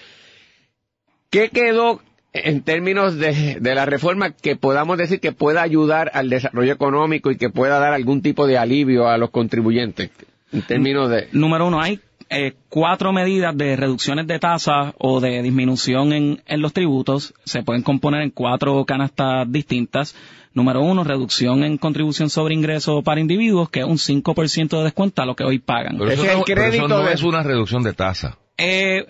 ¿qué 1.30 1.48
quedó 1.48 2.00
en 2.32 2.62
términos 2.62 3.16
de, 3.16 3.58
de 3.60 3.74
la 3.74 3.86
reforma 3.86 4.30
que 4.32 4.54
podamos 4.56 4.98
decir 4.98 5.18
que 5.20 5.32
pueda 5.32 5.62
ayudar 5.62 6.10
al 6.14 6.30
desarrollo 6.30 6.72
económico 6.72 7.30
y 7.32 7.36
que 7.36 7.50
pueda 7.50 7.78
dar 7.80 7.92
algún 7.92 8.22
tipo 8.22 8.46
de 8.46 8.58
alivio 8.58 9.08
a 9.08 9.18
los 9.18 9.30
contribuyentes? 9.30 10.10
En 10.52 10.62
términos 10.62 11.10
de... 11.10 11.28
número 11.32 11.66
uno, 11.66 11.80
hay 11.80 12.00
eh, 12.28 12.54
cuatro 12.68 13.12
medidas 13.12 13.56
de 13.56 13.74
reducciones 13.76 14.26
de 14.28 14.38
tasas 14.38 14.94
o 14.98 15.20
de 15.20 15.42
disminución 15.42 16.12
en, 16.12 16.42
en 16.46 16.60
los 16.62 16.72
tributos. 16.72 17.34
Se 17.44 17.62
pueden 17.64 17.82
componer 17.82 18.22
en 18.22 18.30
cuatro 18.30 18.84
canastas 18.84 19.50
distintas. 19.50 20.14
Número 20.52 20.80
uno, 20.82 21.04
reducción 21.04 21.62
en 21.62 21.78
contribución 21.78 22.28
sobre 22.30 22.54
ingresos 22.54 23.02
para 23.04 23.20
individuos, 23.20 23.70
que 23.70 23.80
es 23.80 23.86
un 23.86 23.98
5% 23.98 24.78
de 24.78 24.82
descuento 24.84 25.22
a 25.22 25.26
lo 25.26 25.36
que 25.36 25.44
hoy 25.44 25.60
pagan. 25.60 25.96
Pero 25.98 26.10
eso, 26.10 26.24
es 26.24 26.30
el 26.32 26.38
no, 26.38 26.44
pero 26.44 26.60
eso 26.62 26.70
crédito 26.70 26.88
no 26.88 27.02
de- 27.04 27.14
es 27.14 27.22
una 27.22 27.42
reducción 27.44 27.82
de 27.84 27.92
tasa. 27.92 28.36
Eh, 28.60 29.06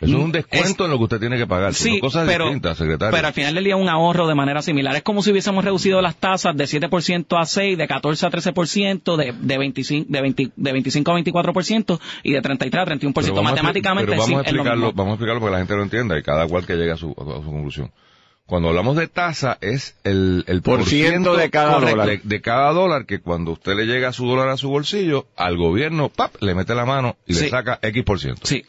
Eso 0.00 0.06
es 0.06 0.12
un 0.12 0.28
Mm, 0.28 0.32
descuento 0.32 0.84
en 0.84 0.90
lo 0.90 0.98
que 0.98 1.04
usted 1.04 1.20
tiene 1.20 1.36
que 1.38 1.46
pagar. 1.46 1.74
Sí, 1.74 2.00
cosas 2.00 2.26
pero, 2.26 2.44
distintas, 2.46 2.76
secretario. 2.76 3.14
pero 3.14 3.28
al 3.28 3.32
final 3.32 3.54
del 3.54 3.62
día 3.64 3.76
un 3.76 3.88
ahorro 3.88 4.26
de 4.26 4.34
manera 4.34 4.62
similar. 4.62 4.96
Es 4.96 5.02
como 5.02 5.22
si 5.22 5.30
hubiésemos 5.30 5.64
reducido 5.64 6.02
las 6.02 6.16
tasas 6.16 6.56
de 6.56 6.64
7% 6.64 7.40
a 7.40 7.46
6, 7.46 7.78
de 7.78 7.86
14 7.86 8.26
a 8.26 8.30
13%, 8.30 9.16
de, 9.16 9.32
de, 9.32 9.58
25, 9.58 10.06
de, 10.10 10.20
20 10.20 10.50
de 10.56 10.72
25 10.72 11.10
a 11.12 11.20
24% 11.20 12.00
y 12.24 12.32
de 12.32 12.42
33 12.42 12.82
a 12.82 12.86
31%. 12.86 13.12
Pero 13.14 13.42
Matemáticamente 13.42 14.10
vamos 14.10 14.26
sí, 14.26 14.34
a 14.34 14.40
es 14.40 14.42
lo 14.42 14.50
explicarlo, 14.50 14.86
mismo. 14.86 14.92
vamos 14.96 15.10
a 15.10 15.14
explicarlo 15.14 15.40
para 15.40 15.50
que 15.50 15.52
la 15.52 15.58
gente 15.58 15.76
lo 15.76 15.82
entienda 15.84 16.18
y 16.18 16.22
cada 16.22 16.46
cual 16.48 16.66
que 16.66 16.74
llegue 16.74 16.90
a 16.90 16.96
su, 16.96 17.10
a 17.12 17.42
su 17.42 17.50
conclusión. 17.50 17.92
Cuando 18.46 18.68
hablamos 18.68 18.96
de 18.96 19.08
tasa 19.08 19.56
es 19.62 19.96
el, 20.04 20.44
el 20.48 20.60
Por 20.60 20.84
ciento 20.84 21.34
de 21.34 21.48
cada 21.50 21.74
correcto, 21.74 21.96
dólar. 21.96 22.20
De, 22.22 22.40
cada 22.42 22.72
dólar 22.72 23.06
que 23.06 23.20
cuando 23.20 23.52
usted 23.52 23.74
le 23.74 23.86
llega 23.86 24.12
su 24.12 24.26
dólar 24.26 24.48
a 24.50 24.56
su 24.58 24.68
bolsillo, 24.68 25.26
al 25.36 25.56
gobierno, 25.56 26.10
pap, 26.10 26.34
le 26.42 26.54
mete 26.54 26.74
la 26.74 26.84
mano 26.84 27.16
y 27.26 27.32
le 27.34 27.48
saca 27.48 27.78
X 27.80 28.04
por 28.04 28.20
ciento. 28.20 28.42
Sí, 28.44 28.64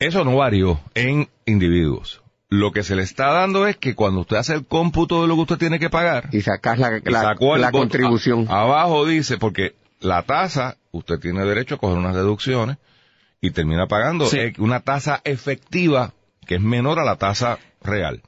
Eso 0.00 0.24
no 0.24 0.36
varió 0.36 0.80
en 0.94 1.28
individuos. 1.46 2.22
Lo 2.48 2.72
que 2.72 2.82
se 2.82 2.96
le 2.96 3.02
está 3.02 3.30
dando 3.32 3.66
es 3.68 3.76
que 3.76 3.94
cuando 3.94 4.20
usted 4.20 4.36
hace 4.36 4.54
el 4.54 4.66
cómputo 4.66 5.22
de 5.22 5.28
lo 5.28 5.34
que 5.36 5.40
usted 5.42 5.58
tiene 5.58 5.78
que 5.78 5.90
pagar, 5.90 6.28
Y 6.32 6.40
sacas 6.42 6.78
la, 6.78 7.00
la, 7.04 7.22
sacó 7.22 7.56
contribución. 7.70 8.46
a- 8.48 8.62
abajo 8.62 9.06
dice, 9.06 9.38
porque 9.38 9.74
la 10.00 10.22
tasa, 10.22 10.76
usted 10.92 11.18
tiene 11.20 11.44
derecho 11.44 11.76
a 11.76 11.78
coger 11.78 11.98
unas 11.98 12.14
deducciones 12.14 12.78
y 13.40 13.50
termina 13.52 13.86
pagando 13.86 14.26
Sí. 14.26 14.38
una 14.58 14.80
tasa 14.80 15.20
efectiva 15.24 16.12
que 16.46 16.56
es 16.56 16.60
menor 16.60 16.98
a 16.98 17.04
la 17.04 17.16
tasa 17.16 17.58
real. 17.82 18.22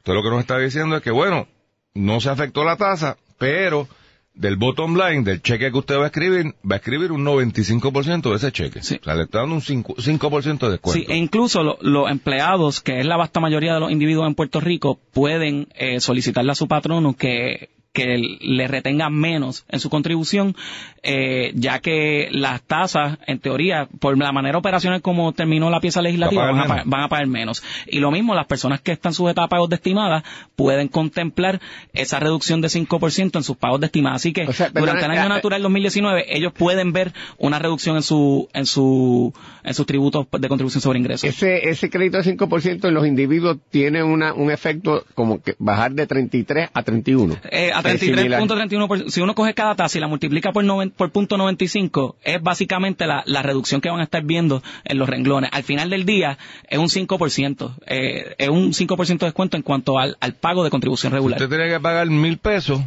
Usted 0.00 0.12
lo 0.14 0.22
que 0.22 0.30
nos 0.30 0.40
está 0.40 0.58
diciendo 0.58 0.96
es 0.96 1.02
que, 1.02 1.10
bueno, 1.10 1.46
no 1.94 2.20
se 2.20 2.28
afectó 2.30 2.64
la 2.64 2.76
tasa, 2.76 3.16
pero 3.38 3.88
del 4.34 4.56
bottom 4.56 4.96
line, 4.96 5.22
del 5.24 5.42
cheque 5.42 5.70
que 5.70 5.78
usted 5.78 5.96
va 5.98 6.04
a 6.04 6.06
escribir, 6.06 6.54
va 6.68 6.76
a 6.76 6.78
escribir 6.78 7.12
un 7.12 7.24
95% 7.24 8.30
de 8.30 8.36
ese 8.36 8.52
cheque. 8.52 8.82
Sí. 8.82 8.98
O 9.00 9.04
sea, 9.04 9.14
le 9.14 9.24
está 9.24 9.40
dando 9.40 9.56
un 9.56 9.60
5%, 9.60 9.96
5 10.00 10.30
de 10.66 10.72
descuento. 10.72 10.92
Sí, 10.92 11.04
e 11.08 11.16
incluso 11.16 11.62
lo- 11.62 11.78
los 11.82 12.10
empleados, 12.10 12.80
que 12.80 13.00
es 13.00 13.06
la 13.06 13.16
vasta 13.16 13.40
mayoría 13.40 13.74
de 13.74 13.80
los 13.80 13.90
individuos 13.90 14.26
en 14.26 14.34
Puerto 14.34 14.60
Rico, 14.60 14.98
pueden 15.12 15.68
eh, 15.74 16.00
solicitarle 16.00 16.52
a 16.52 16.54
su 16.54 16.68
patrono 16.68 17.14
que, 17.14 17.68
que 17.92 18.18
le 18.40 18.68
retenga 18.68 19.10
menos 19.10 19.64
en 19.68 19.80
su 19.80 19.90
contribución, 19.90 20.54
eh, 21.02 21.50
ya 21.56 21.80
que 21.80 22.28
las 22.30 22.62
tasas, 22.62 23.18
en 23.26 23.40
teoría, 23.40 23.88
por 23.98 24.16
la 24.16 24.30
manera 24.32 24.58
operacional 24.58 25.02
como 25.02 25.32
terminó 25.32 25.70
la 25.70 25.80
pieza 25.80 26.00
legislativa, 26.00 26.44
a 26.44 26.52
van 26.52 26.54
pagar 26.56 26.64
a, 26.64 26.68
pa- 26.68 26.74
menos. 26.76 26.90
van 26.90 27.02
a 27.02 27.08
pagar 27.08 27.26
menos. 27.26 27.62
Y 27.88 27.98
lo 27.98 28.10
mismo, 28.12 28.34
las 28.34 28.46
personas 28.46 28.80
que 28.80 28.92
están 28.92 29.12
sujetas 29.12 29.44
a 29.44 29.48
pagos 29.48 29.68
de 29.70 29.76
estimada 29.76 30.22
pueden 30.54 30.86
contemplar 30.88 31.60
esa 31.92 32.20
reducción 32.20 32.60
de 32.60 32.68
5% 32.68 33.36
en 33.36 33.42
sus 33.42 33.56
pagos 33.56 33.80
de 33.80 33.86
estimada. 33.86 34.14
Así 34.16 34.32
que 34.32 34.42
O 34.46 34.52
sea, 34.52 34.70
durante 34.70 35.04
el 35.06 35.10
año 35.10 35.26
eh, 35.26 35.28
natural 35.28 35.60
2019, 35.62 36.26
ellos 36.36 36.52
pueden 36.52 36.92
ver 36.92 37.12
una 37.38 37.58
reducción 37.58 37.96
en 37.96 38.02
su, 38.02 38.48
en 38.52 38.66
su, 38.66 39.32
en 39.64 39.74
sus 39.74 39.86
tributos 39.86 40.26
de 40.30 40.48
contribución 40.48 40.80
sobre 40.80 41.00
ingresos. 41.00 41.28
Ese, 41.28 41.68
ese 41.68 41.90
crédito 41.90 42.18
de 42.18 42.36
5% 42.36 42.86
en 42.86 42.94
los 42.94 43.04
individuos 43.06 43.58
tiene 43.70 44.04
una, 44.04 44.32
un 44.32 44.52
efecto 44.52 45.04
como 45.14 45.42
que 45.42 45.56
bajar 45.58 45.92
de 45.92 46.06
33 46.06 46.70
a 46.72 46.82
31. 46.84 47.36
Eh, 47.50 47.72
a 47.84 47.90
Es 47.92 48.00
similar. 48.00 48.40
33.31%, 48.42 49.08
si 49.10 49.20
uno 49.20 49.34
coge 49.34 49.54
cada 49.54 49.74
tasa 49.74 49.98
y 49.98 50.00
la 50.00 50.08
multiplica 50.08 50.52
por, 50.52 50.64
noven- 50.64 50.92
por 50.92 51.10
punto 51.10 51.36
95, 51.36 52.16
es 52.22 52.42
básicamente 52.42 53.06
la, 53.06 53.22
la 53.26 53.42
reducción 53.42 53.80
que 53.80 53.90
van 53.90 54.00
a 54.00 54.04
estar 54.04 54.22
viendo 54.24 54.62
en 54.84 54.98
los 54.98 55.08
renglones. 55.08 55.50
Al 55.52 55.62
final 55.62 55.90
del 55.90 56.04
día, 56.04 56.38
es 56.68 56.78
un 56.78 56.86
5%, 56.88 57.74
eh, 57.86 58.34
es 58.38 58.48
un 58.48 58.72
5% 58.72 59.18
de 59.18 59.26
descuento 59.26 59.56
en 59.56 59.62
cuanto 59.62 59.98
al, 59.98 60.16
al 60.20 60.34
pago 60.34 60.64
de 60.64 60.70
contribución 60.70 61.12
regular. 61.12 61.40
Usted 61.42 61.48
tiene 61.56 61.68
que 61.70 61.80
pagar 61.80 62.06
mil 62.08 62.38
pesos, 62.38 62.80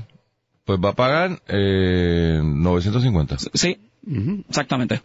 pues 0.66 0.80
va 0.80 0.90
a 0.90 0.94
pagar 0.94 1.42
eh, 1.48 2.40
950. 2.44 3.38
Sí, 3.54 3.78
exactamente. 4.50 5.02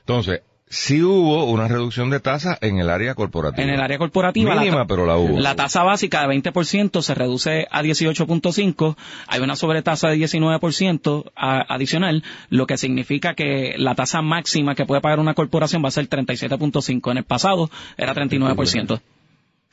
Entonces, 0.00 0.40
sí 0.70 1.02
hubo 1.02 1.44
una 1.44 1.66
reducción 1.68 2.10
de 2.10 2.20
tasa 2.20 2.58
en 2.60 2.78
el 2.78 2.90
área 2.90 3.14
corporativa. 3.14 3.62
En 3.62 3.70
el 3.70 3.80
área 3.80 3.98
corporativa, 3.98 4.54
Mínima, 4.54 4.78
la, 4.78 4.86
pero 4.86 5.06
la 5.06 5.16
hubo. 5.16 5.38
la 5.40 5.54
tasa 5.56 5.82
básica 5.82 6.26
de 6.26 6.34
20% 6.36 7.00
se 7.02 7.14
reduce 7.14 7.66
a 7.70 7.82
18.5, 7.82 8.96
hay 9.26 9.40
una 9.40 9.56
sobretasa 9.56 10.08
de 10.08 10.16
19% 10.16 11.30
a- 11.36 11.74
adicional, 11.74 12.22
lo 12.50 12.66
que 12.66 12.76
significa 12.76 13.34
que 13.34 13.74
la 13.78 13.94
tasa 13.94 14.22
máxima 14.22 14.74
que 14.74 14.86
puede 14.86 15.00
pagar 15.00 15.20
una 15.20 15.34
corporación 15.34 15.82
va 15.82 15.88
a 15.88 15.92
ser 15.92 16.08
37.5. 16.08 17.10
En 17.10 17.18
el 17.18 17.24
pasado 17.24 17.70
era 17.96 18.14
39%. 18.14 19.00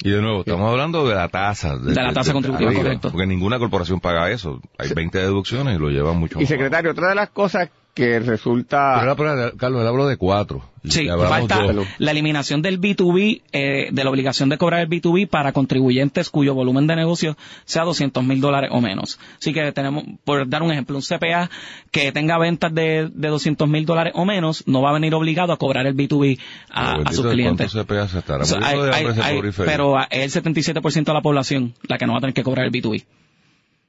Y 0.04 0.10
de 0.10 0.22
nuevo, 0.22 0.40
estamos 0.42 0.70
hablando 0.70 1.08
de 1.08 1.16
la 1.16 1.30
tasa. 1.30 1.78
De 1.78 1.96
la 1.96 2.12
tasa 2.14 2.34
contributiva, 2.34 2.70
arriba, 2.70 2.84
correcto. 2.84 3.12
Porque 3.12 3.26
ninguna 3.28 3.58
corporación 3.60 4.02
paga 4.02 4.30
eso. 4.30 4.60
Hay 4.78 4.90
20 4.94 5.18
deducciones 5.20 5.78
y 5.78 5.80
lo 5.80 5.90
llevan 5.90 6.18
mucho 6.18 6.38
Y 6.38 6.42
más 6.42 6.50
secretario, 6.50 6.92
otra 6.92 7.10
de 7.10 7.16
las 7.16 7.30
cosas 7.30 7.70
que 7.96 8.20
resulta... 8.20 8.98
Pero, 9.00 9.16
pero, 9.16 9.58
Carlos, 9.58 9.82
él 9.82 9.88
habló 9.88 10.06
de 10.06 10.18
cuatro. 10.18 10.70
Sí, 10.84 11.08
falta 11.08 11.64
dos. 11.74 11.88
la 11.98 12.12
eliminación 12.12 12.62
del 12.62 12.80
B2B, 12.80 13.42
eh, 13.54 13.88
de 13.92 14.04
la 14.04 14.10
obligación 14.12 14.50
de 14.50 14.58
cobrar 14.60 14.82
el 14.82 14.88
B2B 14.90 15.28
para 15.28 15.52
contribuyentes 15.52 16.30
cuyo 16.30 16.54
volumen 16.54 16.86
de 16.86 16.96
negocio 16.96 17.36
sea 17.64 17.84
200 17.86 18.24
mil 18.24 18.40
dólares 18.42 18.70
o 18.72 18.82
menos. 18.82 19.18
Así 19.40 19.52
que 19.54 19.72
tenemos, 19.72 20.04
por 20.26 20.48
dar 20.48 20.62
un 20.62 20.72
ejemplo, 20.72 20.96
un 20.98 21.02
CPA 21.02 21.50
que 21.90 22.12
tenga 22.12 22.38
ventas 22.38 22.72
de, 22.76 23.10
de 23.12 23.28
200 23.30 23.68
mil 23.68 23.86
dólares 23.88 24.14
o 24.16 24.26
menos 24.26 24.68
no 24.68 24.82
va 24.84 24.92
a 24.92 24.94
venir 24.94 25.16
obligado 25.16 25.54
a 25.54 25.58
cobrar 25.58 25.88
el 25.88 25.96
B2B 25.96 26.38
a, 26.70 26.98
a 27.06 27.14
sus 27.14 27.26
clientes. 27.26 27.72
¿Cuánto 27.72 27.94
CPA 27.96 28.08
se 28.10 28.20
estará 28.20 28.44
O 28.44 28.46
sea, 28.46 28.60
muriendo 28.60 28.84
de 28.86 28.94
hay- 28.94 29.06
hay- 29.24 29.38
infeliz? 29.38 29.56
pero 29.66 29.96
es 30.12 30.36
el 30.36 30.44
77% 30.44 31.04
de 31.06 31.14
la 31.14 31.22
población 31.22 31.74
la 31.88 31.98
que 31.98 32.06
no 32.06 32.12
va 32.12 32.18
a 32.20 32.22
tener 32.22 32.34
que 32.36 32.44
cobrar 32.44 32.66
el 32.68 32.72
B2B. 32.72 33.06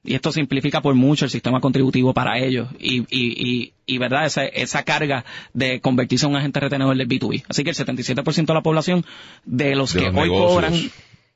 Y 0.07 0.15
esto 0.15 0.33
simplifica 0.33 0.81
por 0.81 0.95
mucho 0.95 1.25
el 1.25 1.31
sistema 1.31 1.61
contributivo 1.61 2.15
para 2.15 2.39
ellos 2.39 2.69
y, 2.79 3.01
y, 3.01 3.07
y, 3.11 3.73
y 3.87 3.99
verdad, 3.99 4.25
esa, 4.27 4.45
esa 4.45 4.83
carga 4.85 5.25
de 5.53 5.81
convertirse 5.81 6.27
en 6.27 6.33
un 6.33 6.39
agente 6.39 6.61
retenedor 6.61 6.97
del 6.97 7.09
B2B. 7.09 7.45
Así 7.49 7.65
que 7.65 7.71
el 7.71 7.77
77% 7.77 8.47
de 8.47 8.55
la 8.55 8.63
población 8.63 9.05
de 9.45 9.75
los 9.75 9.93
De 9.93 10.01
que 10.01 10.07
los 10.07 10.15
hoy 10.17 10.29
negocios. 10.31 10.51
cobran, 10.53 10.73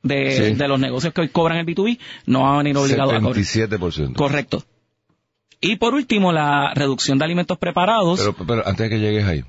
de, 0.03 0.31
Sí. 0.51 0.55
de 0.55 0.69
los 0.69 0.81
negocios 0.81 1.13
que 1.13 1.21
hoy 1.23 1.29
cobran 1.29 1.59
el 1.59 1.67
B2B, 1.67 1.99
no 2.27 2.43
van 2.43 2.55
a 2.55 2.59
venir 2.59 2.77
obligados 2.77 3.13
a 3.15 3.21
cobrar. 3.21 3.35
77%. 3.37 4.15
Correcto. 4.15 4.65
Y 5.61 5.77
por 5.77 5.93
último, 5.95 6.33
la 6.33 6.73
reducción 6.75 7.19
de 7.19 7.25
alimentos 7.27 7.59
preparados. 7.59 8.19
Pero, 8.21 8.35
pero 8.47 8.67
antes 8.67 8.89
de 8.89 8.89
que 8.89 8.99
llegues 8.99 9.27
ahí, 9.27 9.45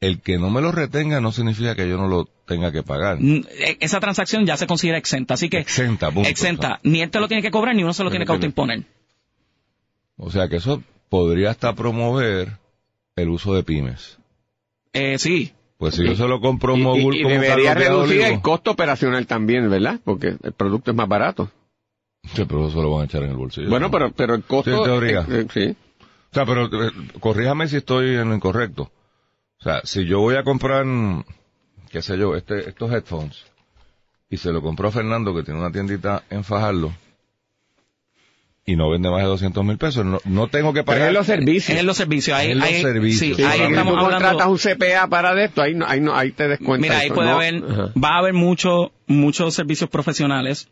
el 0.00 0.20
que 0.20 0.36
no 0.38 0.50
me 0.50 0.60
lo 0.60 0.70
retenga 0.70 1.20
no 1.20 1.32
significa 1.32 1.74
que 1.74 1.88
yo 1.88 1.96
no 1.96 2.08
lo 2.08 2.28
tenga 2.46 2.70
que 2.72 2.82
pagar. 2.82 3.18
Mm, 3.20 3.42
e- 3.50 3.76
esa 3.80 4.00
transacción 4.00 4.44
ya 4.46 4.56
se 4.56 4.66
considera 4.66 4.98
exenta, 4.98 5.34
así 5.34 5.48
que 5.48 5.58
Exenta, 5.58 6.10
punto. 6.10 6.28
exenta, 6.28 6.80
ni 6.82 7.00
él 7.02 7.10
te 7.10 7.20
lo 7.20 7.28
tiene 7.28 7.42
que 7.42 7.50
cobrar 7.50 7.74
ni 7.74 7.82
uno 7.82 7.92
se 7.94 8.04
lo 8.04 8.10
tiene 8.10 8.26
que 8.26 8.32
autoimponer. 8.32 8.82
O 10.16 10.30
sea 10.30 10.48
que 10.48 10.56
eso 10.56 10.82
podría 11.08 11.50
hasta 11.50 11.74
promover 11.74 12.58
el 13.16 13.28
uso 13.28 13.54
de 13.54 13.62
pymes. 13.62 14.18
Eh, 14.92 15.18
sí, 15.18 15.52
Pues 15.78 15.96
si 15.96 16.04
yo 16.04 16.14
se 16.14 16.26
lo 16.28 16.40
compro 16.40 16.74
un 16.74 16.80
Y, 16.80 16.82
mogul 16.84 17.16
y- 17.16 17.24
debería 17.24 17.74
reducir 17.74 18.20
el 18.22 18.40
costo 18.40 18.70
operacional 18.72 19.26
también, 19.26 19.68
¿verdad? 19.68 19.98
Porque 20.04 20.36
el 20.42 20.52
producto 20.52 20.90
es 20.92 20.96
más 20.96 21.08
barato. 21.08 21.50
Sí, 22.34 22.44
pero 22.46 22.68
eso 22.68 22.80
lo 22.82 22.92
van 22.92 23.02
a 23.02 23.04
echar 23.06 23.22
en 23.24 23.30
el 23.30 23.36
bolsillo. 23.36 23.68
Bueno, 23.68 23.90
pero, 23.90 24.12
pero 24.12 24.34
el 24.34 24.44
costo... 24.44 24.70
Sí, 24.70 24.76
en 24.76 24.82
teoría. 24.84 25.20
eh, 25.28 25.40
eh, 25.40 25.46
sí. 25.52 25.76
O 26.30 26.34
sea, 26.34 26.46
pero 26.46 26.66
eh, 26.66 26.90
corríjame 27.20 27.68
si 27.68 27.76
estoy 27.76 28.14
en 28.16 28.28
lo 28.30 28.34
incorrecto. 28.34 28.84
O 29.60 29.62
sea, 29.62 29.80
si 29.84 30.06
yo 30.06 30.20
voy 30.20 30.36
a 30.36 30.42
comprar, 30.44 30.84
qué 31.94 32.02
sé 32.02 32.18
yo, 32.18 32.34
este, 32.34 32.68
estos 32.68 32.90
headphones, 32.92 33.44
y 34.28 34.36
se 34.36 34.50
lo 34.50 34.60
compró 34.60 34.88
a 34.88 34.90
Fernando, 34.90 35.32
que 35.32 35.44
tiene 35.44 35.60
una 35.60 35.70
tiendita 35.70 36.24
en 36.28 36.42
Fajardo, 36.42 36.92
y 38.66 38.74
no 38.74 38.90
vende 38.90 39.10
más 39.10 39.20
de 39.20 39.28
200 39.28 39.64
mil 39.64 39.78
pesos, 39.78 40.04
no, 40.04 40.18
no 40.24 40.48
tengo 40.48 40.72
que 40.72 40.82
Pero 40.82 40.86
pagar. 40.98 41.08
es 41.08 41.14
los 41.14 41.26
servicios. 41.26 41.78
en 41.78 41.86
los 41.86 41.96
servicios. 41.96 42.36
Ahí, 42.36 42.50
En 42.50 42.58
los 42.58 42.66
ahí- 42.68 42.82
servicios. 42.82 43.20
sí, 43.20 43.34
Sí, 43.36 43.42
ahí 43.48 43.60
estamos 43.60 43.94
tú 43.94 44.00
hablando. 44.06 44.26
contratas 44.28 44.48
un 44.48 44.58
CPA 44.58 45.06
para 45.06 45.34
de 45.36 45.44
esto, 45.44 45.62
ahí, 45.62 45.74
no, 45.74 45.86
ahí, 45.86 46.00
no, 46.00 46.16
ahí 46.16 46.32
te 46.32 46.48
descuentas. 46.48 46.80
Mira, 46.80 46.98
ahí 46.98 47.06
eso, 47.06 47.14
puede 47.14 47.28
¿no? 47.28 47.34
haber, 47.36 47.62
Ajá. 47.70 47.92
va 48.02 48.08
a 48.16 48.18
haber 48.18 48.32
mucho, 48.32 48.90
muchos 49.06 49.54
servicios 49.54 49.88
profesionales, 49.88 50.68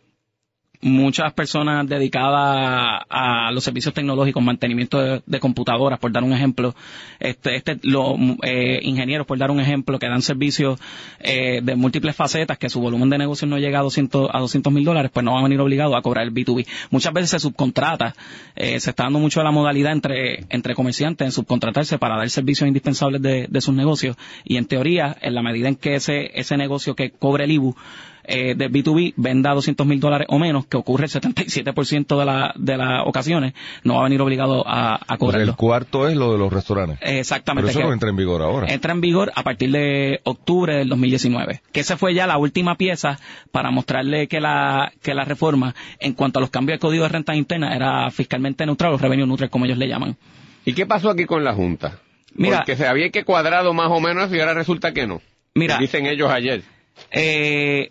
muchas 0.82 1.32
personas 1.32 1.88
dedicadas 1.88 3.02
a 3.08 3.50
los 3.52 3.62
servicios 3.62 3.94
tecnológicos, 3.94 4.42
mantenimiento 4.42 5.20
de, 5.24 5.40
computadoras, 5.40 5.98
por 5.98 6.10
dar 6.12 6.24
un 6.24 6.32
ejemplo, 6.32 6.74
este, 7.20 7.54
este, 7.56 7.78
los 7.82 8.16
eh, 8.42 8.80
ingenieros, 8.82 9.26
por 9.26 9.38
dar 9.38 9.52
un 9.52 9.60
ejemplo, 9.60 9.98
que 10.00 10.08
dan 10.08 10.22
servicios 10.22 10.80
eh, 11.20 11.60
de 11.62 11.76
múltiples 11.76 12.16
facetas, 12.16 12.58
que 12.58 12.68
su 12.68 12.80
volumen 12.80 13.08
de 13.10 13.18
negocio 13.18 13.46
no 13.46 13.58
llega 13.58 13.78
a 13.78 13.82
200 13.82 14.30
a 14.32 14.40
200 14.40 14.72
mil 14.72 14.84
dólares, 14.84 15.12
pues 15.14 15.24
no 15.24 15.32
van 15.32 15.40
a 15.40 15.44
venir 15.44 15.60
obligados 15.60 15.94
a 15.96 16.02
cobrar 16.02 16.26
el 16.26 16.34
B2B. 16.34 16.66
Muchas 16.90 17.12
veces 17.12 17.30
se 17.30 17.38
subcontrata, 17.38 18.14
eh, 18.56 18.80
se 18.80 18.90
está 18.90 19.04
dando 19.04 19.20
mucho 19.20 19.42
la 19.44 19.52
modalidad 19.52 19.92
entre, 19.92 20.46
entre 20.48 20.74
comerciantes 20.74 21.24
en 21.24 21.32
subcontratarse 21.32 21.98
para 21.98 22.16
dar 22.16 22.28
servicios 22.28 22.66
indispensables 22.66 23.22
de, 23.22 23.46
de 23.48 23.60
sus 23.60 23.74
negocios 23.74 24.16
y 24.44 24.56
en 24.56 24.66
teoría, 24.66 25.16
en 25.20 25.34
la 25.34 25.42
medida 25.42 25.68
en 25.68 25.76
que 25.76 25.94
ese, 25.94 26.32
ese 26.34 26.56
negocio 26.56 26.96
que 26.96 27.10
cobre 27.10 27.44
el 27.44 27.52
IBU 27.52 27.76
eh, 28.24 28.54
de 28.54 28.70
B2B 28.70 29.14
venda 29.16 29.52
200 29.54 29.86
mil 29.86 30.00
dólares 30.00 30.26
o 30.30 30.38
menos, 30.38 30.66
que 30.66 30.76
ocurre 30.76 31.04
el 31.06 31.10
77% 31.10 32.18
de, 32.18 32.24
la, 32.24 32.52
de 32.56 32.76
las 32.76 33.06
ocasiones, 33.06 33.54
no 33.84 33.94
va 33.94 34.00
a 34.00 34.04
venir 34.04 34.20
obligado 34.20 34.66
a, 34.66 34.94
a 34.94 34.96
O 34.96 35.06
sea, 35.06 35.16
cobrarlo. 35.18 35.50
el 35.50 35.56
cuarto 35.56 36.08
es 36.08 36.16
lo 36.16 36.32
de 36.32 36.38
los 36.38 36.52
restaurantes. 36.52 36.98
Exactamente. 37.02 37.66
Pero 37.68 37.70
eso 37.70 37.78
que 37.80 37.86
no 37.86 37.92
entra 37.92 38.10
en 38.10 38.16
vigor 38.16 38.42
ahora. 38.42 38.72
entra 38.72 38.92
en 38.92 39.00
vigor 39.00 39.32
a 39.34 39.42
partir 39.42 39.70
de 39.72 40.20
octubre 40.24 40.76
del 40.76 40.88
2019. 40.88 41.60
Que 41.72 41.80
esa 41.80 41.96
fue 41.96 42.14
ya 42.14 42.26
la 42.26 42.38
última 42.38 42.76
pieza 42.76 43.18
para 43.50 43.70
mostrarle 43.70 44.28
que 44.28 44.40
la, 44.40 44.92
que 45.02 45.14
la 45.14 45.24
reforma, 45.24 45.74
en 45.98 46.12
cuanto 46.14 46.38
a 46.38 46.42
los 46.42 46.50
cambios 46.50 46.76
de 46.76 46.80
código 46.80 47.02
de 47.04 47.08
renta 47.08 47.34
interna, 47.34 47.74
era 47.74 48.10
fiscalmente 48.10 48.64
neutral 48.66 48.92
o 48.94 48.98
revenue 48.98 49.26
neutral, 49.26 49.50
como 49.50 49.64
ellos 49.64 49.78
le 49.78 49.88
llaman. 49.88 50.16
¿Y 50.64 50.74
qué 50.74 50.86
pasó 50.86 51.10
aquí 51.10 51.24
con 51.24 51.42
la 51.44 51.54
Junta? 51.54 51.98
Mira- 52.34 52.58
Porque 52.58 52.76
se 52.76 52.86
había 52.86 53.10
que 53.10 53.24
cuadrado 53.24 53.74
más 53.74 53.88
o 53.90 54.00
menos 54.00 54.32
y 54.32 54.40
ahora 54.40 54.54
resulta 54.54 54.92
que 54.92 55.06
no. 55.06 55.20
Mira, 55.54 55.76
Dicen 55.78 56.06
ellos 56.06 56.30
ayer. 56.30 56.62
Eh, 57.10 57.90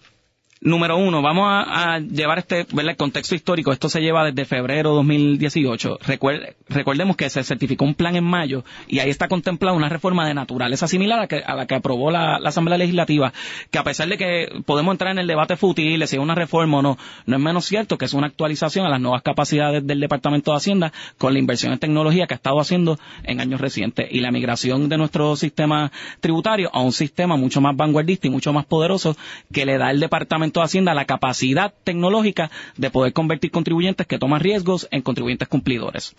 número 0.63 0.95
uno, 0.95 1.23
vamos 1.23 1.47
a, 1.49 1.97
llevar 1.99 2.37
este, 2.39 2.65
¿verdad? 2.71 2.91
el 2.91 2.95
contexto 2.97 3.33
histórico. 3.33 3.71
Esto 3.73 3.89
se 3.89 3.99
lleva 3.99 4.23
desde 4.25 4.45
febrero 4.45 4.91
2018. 4.93 5.97
Recuer- 6.01 6.55
recordemos 6.69 7.15
que 7.15 7.29
se 7.31 7.43
certificó 7.43 7.83
un 7.83 7.95
plan 7.95 8.15
en 8.15 8.23
mayo 8.23 8.63
y 8.87 8.99
ahí 8.99 9.09
está 9.09 9.27
contemplada 9.27 9.75
una 9.75 9.89
reforma 9.89 10.27
de 10.27 10.35
naturaleza 10.35 10.87
similar 10.87 11.19
a, 11.19 11.27
que- 11.27 11.43
a 11.43 11.55
la 11.55 11.65
que 11.65 11.75
aprobó 11.75 12.11
la, 12.11 12.35
Asamblea 12.51 12.77
Legislativa, 12.77 13.33
que 13.71 13.79
a 13.79 13.83
pesar 13.83 14.07
de 14.09 14.17
que 14.17 14.61
podemos 14.65 14.91
entrar 14.93 15.11
en 15.11 15.19
el 15.19 15.27
debate 15.27 15.55
fútil, 15.57 16.05
si 16.07 16.15
es 16.17 16.21
una 16.21 16.35
reforma 16.35 16.79
o 16.79 16.81
no, 16.81 16.97
no 17.25 17.37
es 17.37 17.41
menos 17.41 17.65
cierto 17.65 17.97
que 17.97 18.05
es 18.05 18.13
una 18.13 18.27
actualización 18.27 18.85
a 18.85 18.89
las 18.89 18.99
nuevas 19.01 19.21
capacidades 19.23 19.87
del 19.87 19.99
Departamento 19.99 20.51
de 20.51 20.57
Hacienda 20.57 20.91
con 21.17 21.33
la 21.33 21.39
inversión 21.39 21.71
en 21.73 21.79
tecnología 21.79 22.27
que 22.27 22.33
ha 22.33 22.35
estado 22.35 22.59
haciendo 22.59 22.99
en 23.23 23.39
años 23.39 23.61
recientes 23.61 24.07
y 24.11 24.19
la 24.19 24.31
migración 24.31 24.89
de 24.89 24.97
nuestro 24.97 25.35
sistema 25.37 25.91
tributario 26.19 26.69
a 26.73 26.81
un 26.81 26.91
sistema 26.91 27.35
mucho 27.37 27.61
más 27.61 27.75
vanguardista 27.75 28.27
y 28.27 28.29
mucho 28.29 28.51
más 28.53 28.65
poderoso 28.65 29.15
que 29.51 29.65
le 29.65 29.77
da 29.77 29.87
al 29.87 29.99
Departamento 29.99 30.50
de 30.59 30.65
Hacienda 30.65 30.93
la 30.93 31.05
capacidad 31.05 31.73
tecnológica 31.83 32.51
de 32.77 32.89
poder 32.91 33.13
convertir 33.13 33.51
contribuyentes 33.51 34.05
que 34.07 34.19
toman 34.19 34.41
riesgos 34.41 34.87
en 34.91 35.01
contribuyentes 35.01 35.47
cumplidores. 35.47 36.15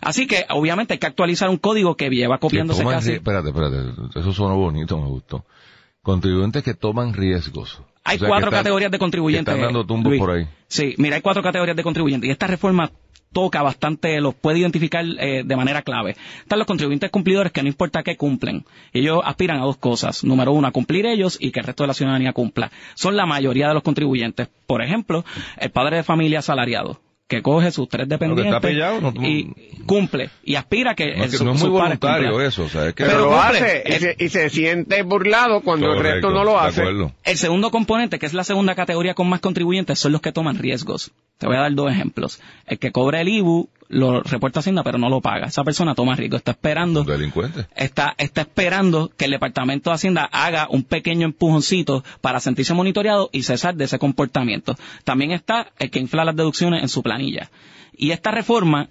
Así 0.00 0.26
que, 0.26 0.44
obviamente, 0.50 0.94
hay 0.94 0.98
que 0.98 1.06
actualizar 1.06 1.48
un 1.48 1.56
código 1.58 1.96
que 1.96 2.10
lleva 2.10 2.36
Que 2.36 2.40
copiándose 2.40 2.82
toman 2.82 2.96
casi. 2.96 3.12
Espérate, 3.12 3.48
espérate. 3.48 4.18
Eso 4.18 4.32
suena 4.32 4.54
bonito, 4.54 4.98
me 5.00 5.06
gustó. 5.06 5.44
Contribuyentes 6.02 6.62
que 6.64 6.74
toman 6.74 7.14
riesgos. 7.14 7.80
Hay 8.04 8.16
O 8.16 8.20
sea, 8.20 8.28
cuatro 8.28 8.50
que 8.50 8.56
están- 8.56 8.64
categorías 8.64 8.90
de 8.90 8.98
contribuyentes. 8.98 9.54
que 9.54 9.60
están 9.60 9.72
dando 9.74 9.86
tumbos 9.86 10.10
Luis. 10.10 10.20
por 10.20 10.30
ahí. 10.32 10.48
Sí, 10.66 10.94
mira, 10.98 11.14
hay 11.16 11.22
cuatro 11.22 11.42
categorías 11.42 11.76
de 11.76 11.82
contribuyentes 11.84 12.26
y 12.28 12.32
esta 12.32 12.48
reforma 12.48 12.90
toca 13.32 13.62
bastante, 13.62 14.20
los 14.20 14.34
puede 14.34 14.58
identificar 14.60 15.04
eh, 15.18 15.42
de 15.44 15.56
manera 15.56 15.82
clave. 15.82 16.16
Están 16.40 16.58
los 16.58 16.66
contribuyentes 16.66 17.10
cumplidores 17.10 17.52
que 17.52 17.62
no 17.62 17.68
importa 17.68 18.02
qué 18.02 18.16
cumplen. 18.16 18.64
Ellos 18.92 19.20
aspiran 19.24 19.58
a 19.60 19.64
dos 19.64 19.76
cosas. 19.78 20.22
Número 20.24 20.52
uno, 20.52 20.68
a 20.68 20.72
cumplir 20.72 21.06
ellos 21.06 21.36
y 21.40 21.50
que 21.50 21.60
el 21.60 21.66
resto 21.66 21.84
de 21.84 21.88
la 21.88 21.94
ciudadanía 21.94 22.32
cumpla. 22.32 22.70
Son 22.94 23.16
la 23.16 23.26
mayoría 23.26 23.68
de 23.68 23.74
los 23.74 23.82
contribuyentes. 23.82 24.48
Por 24.66 24.82
ejemplo, 24.82 25.24
el 25.58 25.70
padre 25.70 25.96
de 25.96 26.02
familia 26.02 26.40
asalariado 26.40 27.00
que 27.28 27.40
coge 27.40 27.70
sus 27.70 27.88
tres 27.88 28.02
está 28.02 28.16
dependientes 28.18 28.60
pillado, 28.60 29.00
no- 29.00 29.26
y 29.26 29.54
cumple 29.86 30.28
y 30.44 30.56
aspira 30.56 30.90
a 30.90 30.94
que 30.94 31.06
No, 31.06 31.12
el- 31.14 31.22
es 31.22 31.30
que 31.30 31.36
su- 31.38 31.44
no 31.46 31.52
es 31.52 31.60
muy 31.62 31.70
voluntario 31.70 32.38
eso, 32.42 32.64
o 32.64 32.68
sea, 32.68 32.88
es 32.88 32.94
que... 32.94 33.04
Pero, 33.04 33.16
Pero 33.20 33.30
lo 33.30 33.36
cumple. 33.40 33.58
hace 33.58 33.82
y 33.86 33.92
se, 34.00 34.16
y 34.18 34.28
se 34.28 34.50
siente 34.50 35.02
burlado 35.02 35.62
cuando 35.62 35.94
el 35.94 36.00
resto 36.00 36.30
no 36.30 36.44
lo 36.44 36.60
hace. 36.60 36.82
El 37.24 37.36
segundo 37.38 37.70
componente, 37.70 38.18
que 38.18 38.26
es 38.26 38.34
la 38.34 38.44
segunda 38.44 38.74
categoría 38.74 39.14
con 39.14 39.30
más 39.30 39.40
contribuyentes, 39.40 39.98
son 39.98 40.12
los 40.12 40.20
que 40.20 40.30
toman 40.32 40.58
riesgos. 40.58 41.12
Te 41.42 41.48
voy 41.48 41.56
a 41.56 41.62
dar 41.62 41.74
dos 41.74 41.90
ejemplos. 41.90 42.40
El 42.68 42.78
que 42.78 42.92
cobra 42.92 43.20
el 43.20 43.28
IBU 43.28 43.68
lo 43.88 44.22
reporta 44.22 44.60
a 44.60 44.62
Hacienda, 44.62 44.84
pero 44.84 44.96
no 44.96 45.08
lo 45.08 45.20
paga. 45.20 45.48
Esa 45.48 45.64
persona 45.64 45.96
toma 45.96 46.14
riesgo, 46.14 46.36
está 46.36 46.52
esperando, 46.52 47.02
Delincuentes. 47.02 47.66
está, 47.74 48.14
está 48.16 48.42
esperando 48.42 49.10
que 49.16 49.24
el 49.24 49.32
Departamento 49.32 49.90
de 49.90 49.94
Hacienda 49.94 50.28
haga 50.30 50.68
un 50.70 50.84
pequeño 50.84 51.26
empujoncito 51.26 52.04
para 52.20 52.38
sentirse 52.38 52.74
monitoreado 52.74 53.28
y 53.32 53.42
cesar 53.42 53.74
de 53.74 53.86
ese 53.86 53.98
comportamiento. 53.98 54.76
También 55.02 55.32
está 55.32 55.72
el 55.80 55.90
que 55.90 55.98
infla 55.98 56.24
las 56.24 56.36
deducciones 56.36 56.80
en 56.80 56.88
su 56.88 57.02
planilla. 57.02 57.50
Y 57.96 58.12
esta 58.12 58.30
reforma 58.30 58.88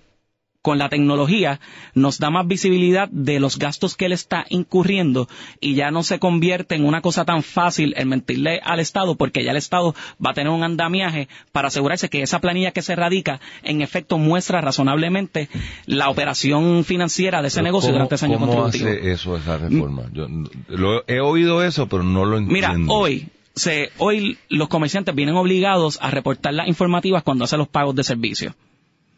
con 0.61 0.77
la 0.77 0.89
tecnología 0.89 1.59
nos 1.95 2.19
da 2.19 2.29
más 2.29 2.47
visibilidad 2.47 3.09
de 3.09 3.39
los 3.39 3.57
gastos 3.57 3.95
que 3.95 4.05
él 4.05 4.11
está 4.11 4.45
incurriendo 4.49 5.27
y 5.59 5.73
ya 5.73 5.89
no 5.89 6.03
se 6.03 6.19
convierte 6.19 6.75
en 6.75 6.85
una 6.85 7.01
cosa 7.01 7.25
tan 7.25 7.41
fácil 7.41 7.93
el 7.97 8.05
mentirle 8.05 8.59
al 8.63 8.79
Estado 8.79 9.15
porque 9.15 9.43
ya 9.43 9.51
el 9.51 9.57
Estado 9.57 9.95
va 10.23 10.31
a 10.31 10.33
tener 10.35 10.51
un 10.51 10.63
andamiaje 10.63 11.27
para 11.51 11.69
asegurarse 11.69 12.09
que 12.09 12.21
esa 12.21 12.39
planilla 12.39 12.71
que 12.71 12.83
se 12.83 12.95
radica 12.95 13.39
en 13.63 13.81
efecto 13.81 14.17
muestra 14.19 14.61
razonablemente 14.61 15.49
la 15.87 16.09
operación 16.09 16.83
financiera 16.85 17.41
de 17.41 17.47
ese 17.47 17.55
Pero 17.57 17.65
negocio 17.65 17.87
¿cómo- 17.89 17.93
durante 17.95 18.15
ese 18.15 18.25
año 18.25 18.37
¿Cómo 18.39 18.47
contributivo. 18.53 18.89
hace 18.89 19.11
eso 19.11 19.37
esa 19.37 19.57
reforma? 19.57 20.03
Yo 20.13 20.27
lo, 20.67 21.03
he 21.07 21.19
oído 21.21 21.63
eso, 21.63 21.87
pero 21.87 22.03
no 22.03 22.23
lo 22.25 22.37
entiendo. 22.37 22.53
Mira, 22.77 22.93
hoy 22.93 23.29
se, 23.55 23.89
hoy 23.97 24.37
los 24.47 24.67
comerciantes 24.69 25.15
vienen 25.15 25.35
obligados 25.35 25.97
a 26.01 26.11
reportar 26.11 26.53
las 26.53 26.67
informativas 26.67 27.23
cuando 27.23 27.45
hacen 27.45 27.57
los 27.59 27.67
pagos 27.67 27.95
de 27.95 28.03
servicio. 28.03 28.53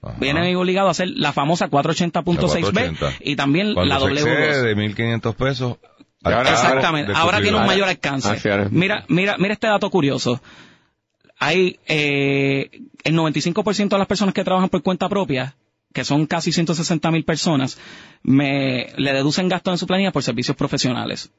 Ajá. 0.03 0.17
Vienen 0.19 0.55
obligados 0.55 0.89
a 0.89 0.91
hacer 0.91 1.09
la 1.15 1.31
famosa 1.33 1.69
480.6b 1.69 2.13
La 2.13 2.61
480. 2.61 3.13
y 3.21 3.35
también 3.35 3.73
Cuando 3.73 3.93
la 3.93 3.99
se 3.99 4.11
excede 4.11 4.53
W2. 4.53 4.63
de 4.63 4.75
1.500 5.21 5.35
pesos... 5.35 5.77
Ahora- 6.25 6.51
Exactamente. 6.51 7.11
de 7.11 7.17
Ahora 7.17 7.41
tiene 7.41 7.57
un 7.57 7.65
mayor 7.65 7.87
alcance. 7.87 8.37
Mira, 8.71 9.03
mira, 9.09 9.35
mira 9.37 9.53
este 9.53 9.67
dato 9.67 9.89
curioso. 9.89 10.41
Hay, 11.37 11.79
eh, 11.87 12.69
el 13.03 13.15
95% 13.15 13.89
de 13.89 13.97
las 13.97 14.07
personas 14.07 14.33
que 14.33 14.43
trabajan 14.43 14.69
por 14.69 14.81
cuenta 14.83 15.09
propia 15.09 15.55
que 15.93 16.03
son 16.03 16.25
casi 16.25 16.51
160 16.51 17.11
mil 17.11 17.23
personas, 17.23 17.77
me, 18.23 18.87
le 18.97 19.13
deducen 19.13 19.47
gastos 19.47 19.73
en 19.73 19.77
su 19.77 19.85
planilla 19.85 20.11
por 20.11 20.23
servicios 20.23 20.57
profesionales 20.57 21.31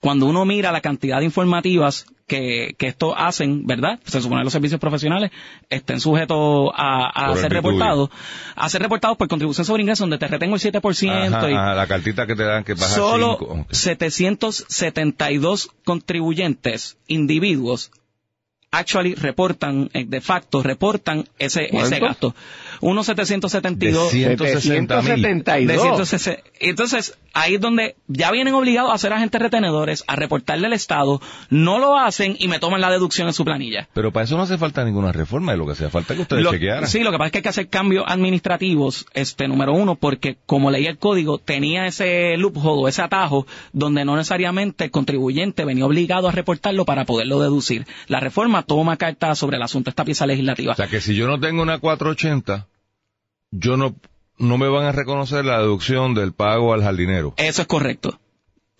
cuando 0.00 0.26
uno 0.26 0.44
mira 0.46 0.72
la 0.72 0.80
cantidad 0.80 1.18
de 1.18 1.26
informativas 1.26 2.06
que, 2.26 2.74
que 2.78 2.86
esto 2.86 3.14
hacen, 3.16 3.66
¿verdad? 3.66 4.00
Se 4.04 4.22
supone 4.22 4.40
que 4.40 4.44
los 4.44 4.52
servicios 4.52 4.80
profesionales 4.80 5.30
estén 5.68 6.00
sujetos 6.00 6.70
a, 6.74 7.30
a 7.30 7.36
ser 7.36 7.52
reportados, 7.52 8.08
a 8.54 8.68
ser 8.70 8.80
reportados 8.80 9.18
por 9.18 9.28
contribución 9.28 9.66
sobre 9.66 9.82
ingresos, 9.82 10.04
donde 10.04 10.18
te 10.18 10.28
retengo 10.28 10.54
el 10.54 10.60
7%. 10.60 11.50
y 11.50 11.52
la 11.52 11.86
cartita 11.86 12.26
que 12.26 12.34
te 12.34 12.44
dan 12.44 12.64
que 12.64 12.72
baja 12.74 12.94
Solo 12.94 13.66
772 13.70 15.70
contribuyentes, 15.84 16.96
individuos, 17.06 17.90
actually 18.70 19.14
reportan, 19.14 19.90
eh, 19.92 20.04
de 20.06 20.20
facto, 20.20 20.62
reportan 20.62 21.28
ese, 21.38 21.68
ese 21.76 21.98
gasto. 21.98 22.34
Unos 22.80 23.06
772. 23.06 24.12
De 24.12 24.60
172. 24.60 26.40
Entonces, 26.60 27.18
ahí 27.32 27.54
es 27.54 27.60
donde 27.60 27.96
ya 28.08 28.30
vienen 28.30 28.54
obligados 28.54 28.92
a 28.92 28.98
ser 28.98 29.12
agentes 29.12 29.40
retenedores, 29.40 30.04
a 30.06 30.16
reportarle 30.16 30.66
al 30.66 30.72
Estado, 30.72 31.20
no 31.48 31.78
lo 31.78 31.98
hacen 31.98 32.36
y 32.38 32.48
me 32.48 32.58
toman 32.58 32.80
la 32.80 32.90
deducción 32.90 33.28
en 33.28 33.34
su 33.34 33.44
planilla. 33.44 33.88
Pero 33.92 34.12
para 34.12 34.24
eso 34.24 34.36
no 34.36 34.42
hace 34.42 34.58
falta 34.58 34.84
ninguna 34.84 35.12
reforma, 35.12 35.52
es 35.52 35.58
lo 35.58 35.66
que 35.66 35.72
hace 35.72 35.88
falta 35.90 36.14
que 36.14 36.22
ustedes 36.22 36.48
chequearan. 36.50 36.88
Sí, 36.88 37.00
lo 37.00 37.10
que 37.10 37.18
pasa 37.18 37.26
es 37.26 37.32
que 37.32 37.38
hay 37.38 37.42
que 37.42 37.48
hacer 37.48 37.68
cambios 37.68 38.04
administrativos, 38.06 39.06
este, 39.14 39.48
número 39.48 39.72
uno, 39.72 39.96
porque 39.96 40.38
como 40.46 40.70
leía 40.70 40.90
el 40.90 40.98
código, 40.98 41.38
tenía 41.38 41.86
ese 41.86 42.36
loophole, 42.36 42.88
ese 42.88 43.02
atajo, 43.02 43.46
donde 43.72 44.04
no 44.04 44.16
necesariamente 44.16 44.84
el 44.84 44.90
contribuyente 44.90 45.64
venía 45.64 45.86
obligado 45.86 46.28
a 46.28 46.32
reportarlo 46.32 46.84
para 46.84 47.04
poderlo 47.04 47.40
deducir. 47.40 47.86
La 48.06 48.20
reforma 48.20 48.62
toma 48.62 48.96
carta 48.96 49.34
sobre 49.34 49.56
el 49.56 49.62
asunto, 49.62 49.90
esta 49.90 50.04
pieza 50.04 50.26
legislativa. 50.26 50.72
O 50.72 50.76
sea 50.76 50.88
que 50.88 51.00
si 51.00 51.14
yo 51.14 51.26
no 51.26 51.38
tengo 51.38 51.62
una 51.62 51.78
480, 51.78 52.66
yo 53.50 53.76
no, 53.76 53.94
no 54.38 54.58
me 54.58 54.68
van 54.68 54.86
a 54.86 54.92
reconocer 54.92 55.44
la 55.44 55.58
deducción 55.58 56.14
del 56.14 56.32
pago 56.32 56.72
al 56.72 56.82
jardinero. 56.82 57.34
Eso 57.36 57.62
es 57.62 57.68
correcto 57.68 58.18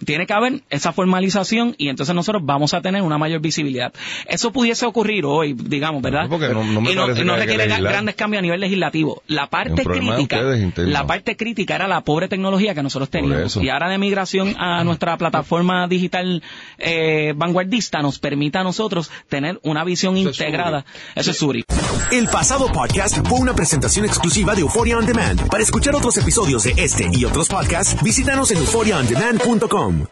tiene 0.05 0.27
que 0.27 0.33
haber 0.33 0.63
esa 0.71 0.93
formalización 0.93 1.75
y 1.79 1.89
entonces 1.89 2.15
nosotros 2.15 2.43
vamos 2.45 2.75
a 2.75 2.81
tener 2.81 3.03
una 3.03 3.19
mayor 3.19 3.41
visibilidad. 3.41 3.93
Eso 4.27 4.53
pudiese 4.53 4.87
ocurrir 4.87 5.25
hoy, 5.25 5.53
digamos, 5.53 6.03
¿verdad? 6.03 6.27
y 6.27 7.25
no, 7.25 7.37
requiere 7.37 7.67
grandes 7.67 8.15
cambios 8.15 8.41
a 8.41 8.43
nivel 8.43 8.61
legislativo. 8.61 9.23
La 9.27 9.49
parte 9.49 9.85
crítica, 9.85 10.43
la 10.77 11.07
parte 11.07 11.37
crítica 11.37 11.77
era 11.77 11.89
la 11.89 12.03
pobre 12.03 12.29
tecnología 12.29 12.75
que 12.75 12.83
nosotros 12.83 13.11
teníamos. 13.11 13.57
Y 13.57 13.69
ahora 13.69 13.89
de 13.89 13.99
migración 13.99 14.55
a 14.59 14.85
nuestra 14.85 15.17
plataforma 15.17 15.87
digital 15.89 16.43
eh, 16.79 17.33
vanguardista 17.37 18.01
nos 18.01 18.19
permite 18.19 18.59
a 18.59 18.63
nosotros 18.63 19.11
tener 19.29 19.61
una 19.63 19.85
visión 19.85 20.17
integrada. 20.17 20.85
Eso 21.15 21.31
es 21.31 21.39
Suri. 21.39 21.65
El 22.11 22.27
pasado 22.27 22.67
podcast 22.73 23.19
fue 23.27 23.39
una 23.39 23.55
presentación 23.55 24.05
exclusiva 24.05 24.55
de 24.55 24.63
Euphoria 24.63 24.99
On 24.99 25.07
Demand. 25.07 25.49
Para 25.49 25.63
escuchar 25.63 25.95
otros 25.95 26.17
episodios 26.17 26.65
de 26.65 26.75
este 26.77 27.09
y 27.13 27.25
otros 27.25 27.49
podcasts, 27.49 28.03
visítanos 28.03 28.51
en 28.51 28.59
euphoriaondemand.com. 28.59 29.90
home 29.91 30.11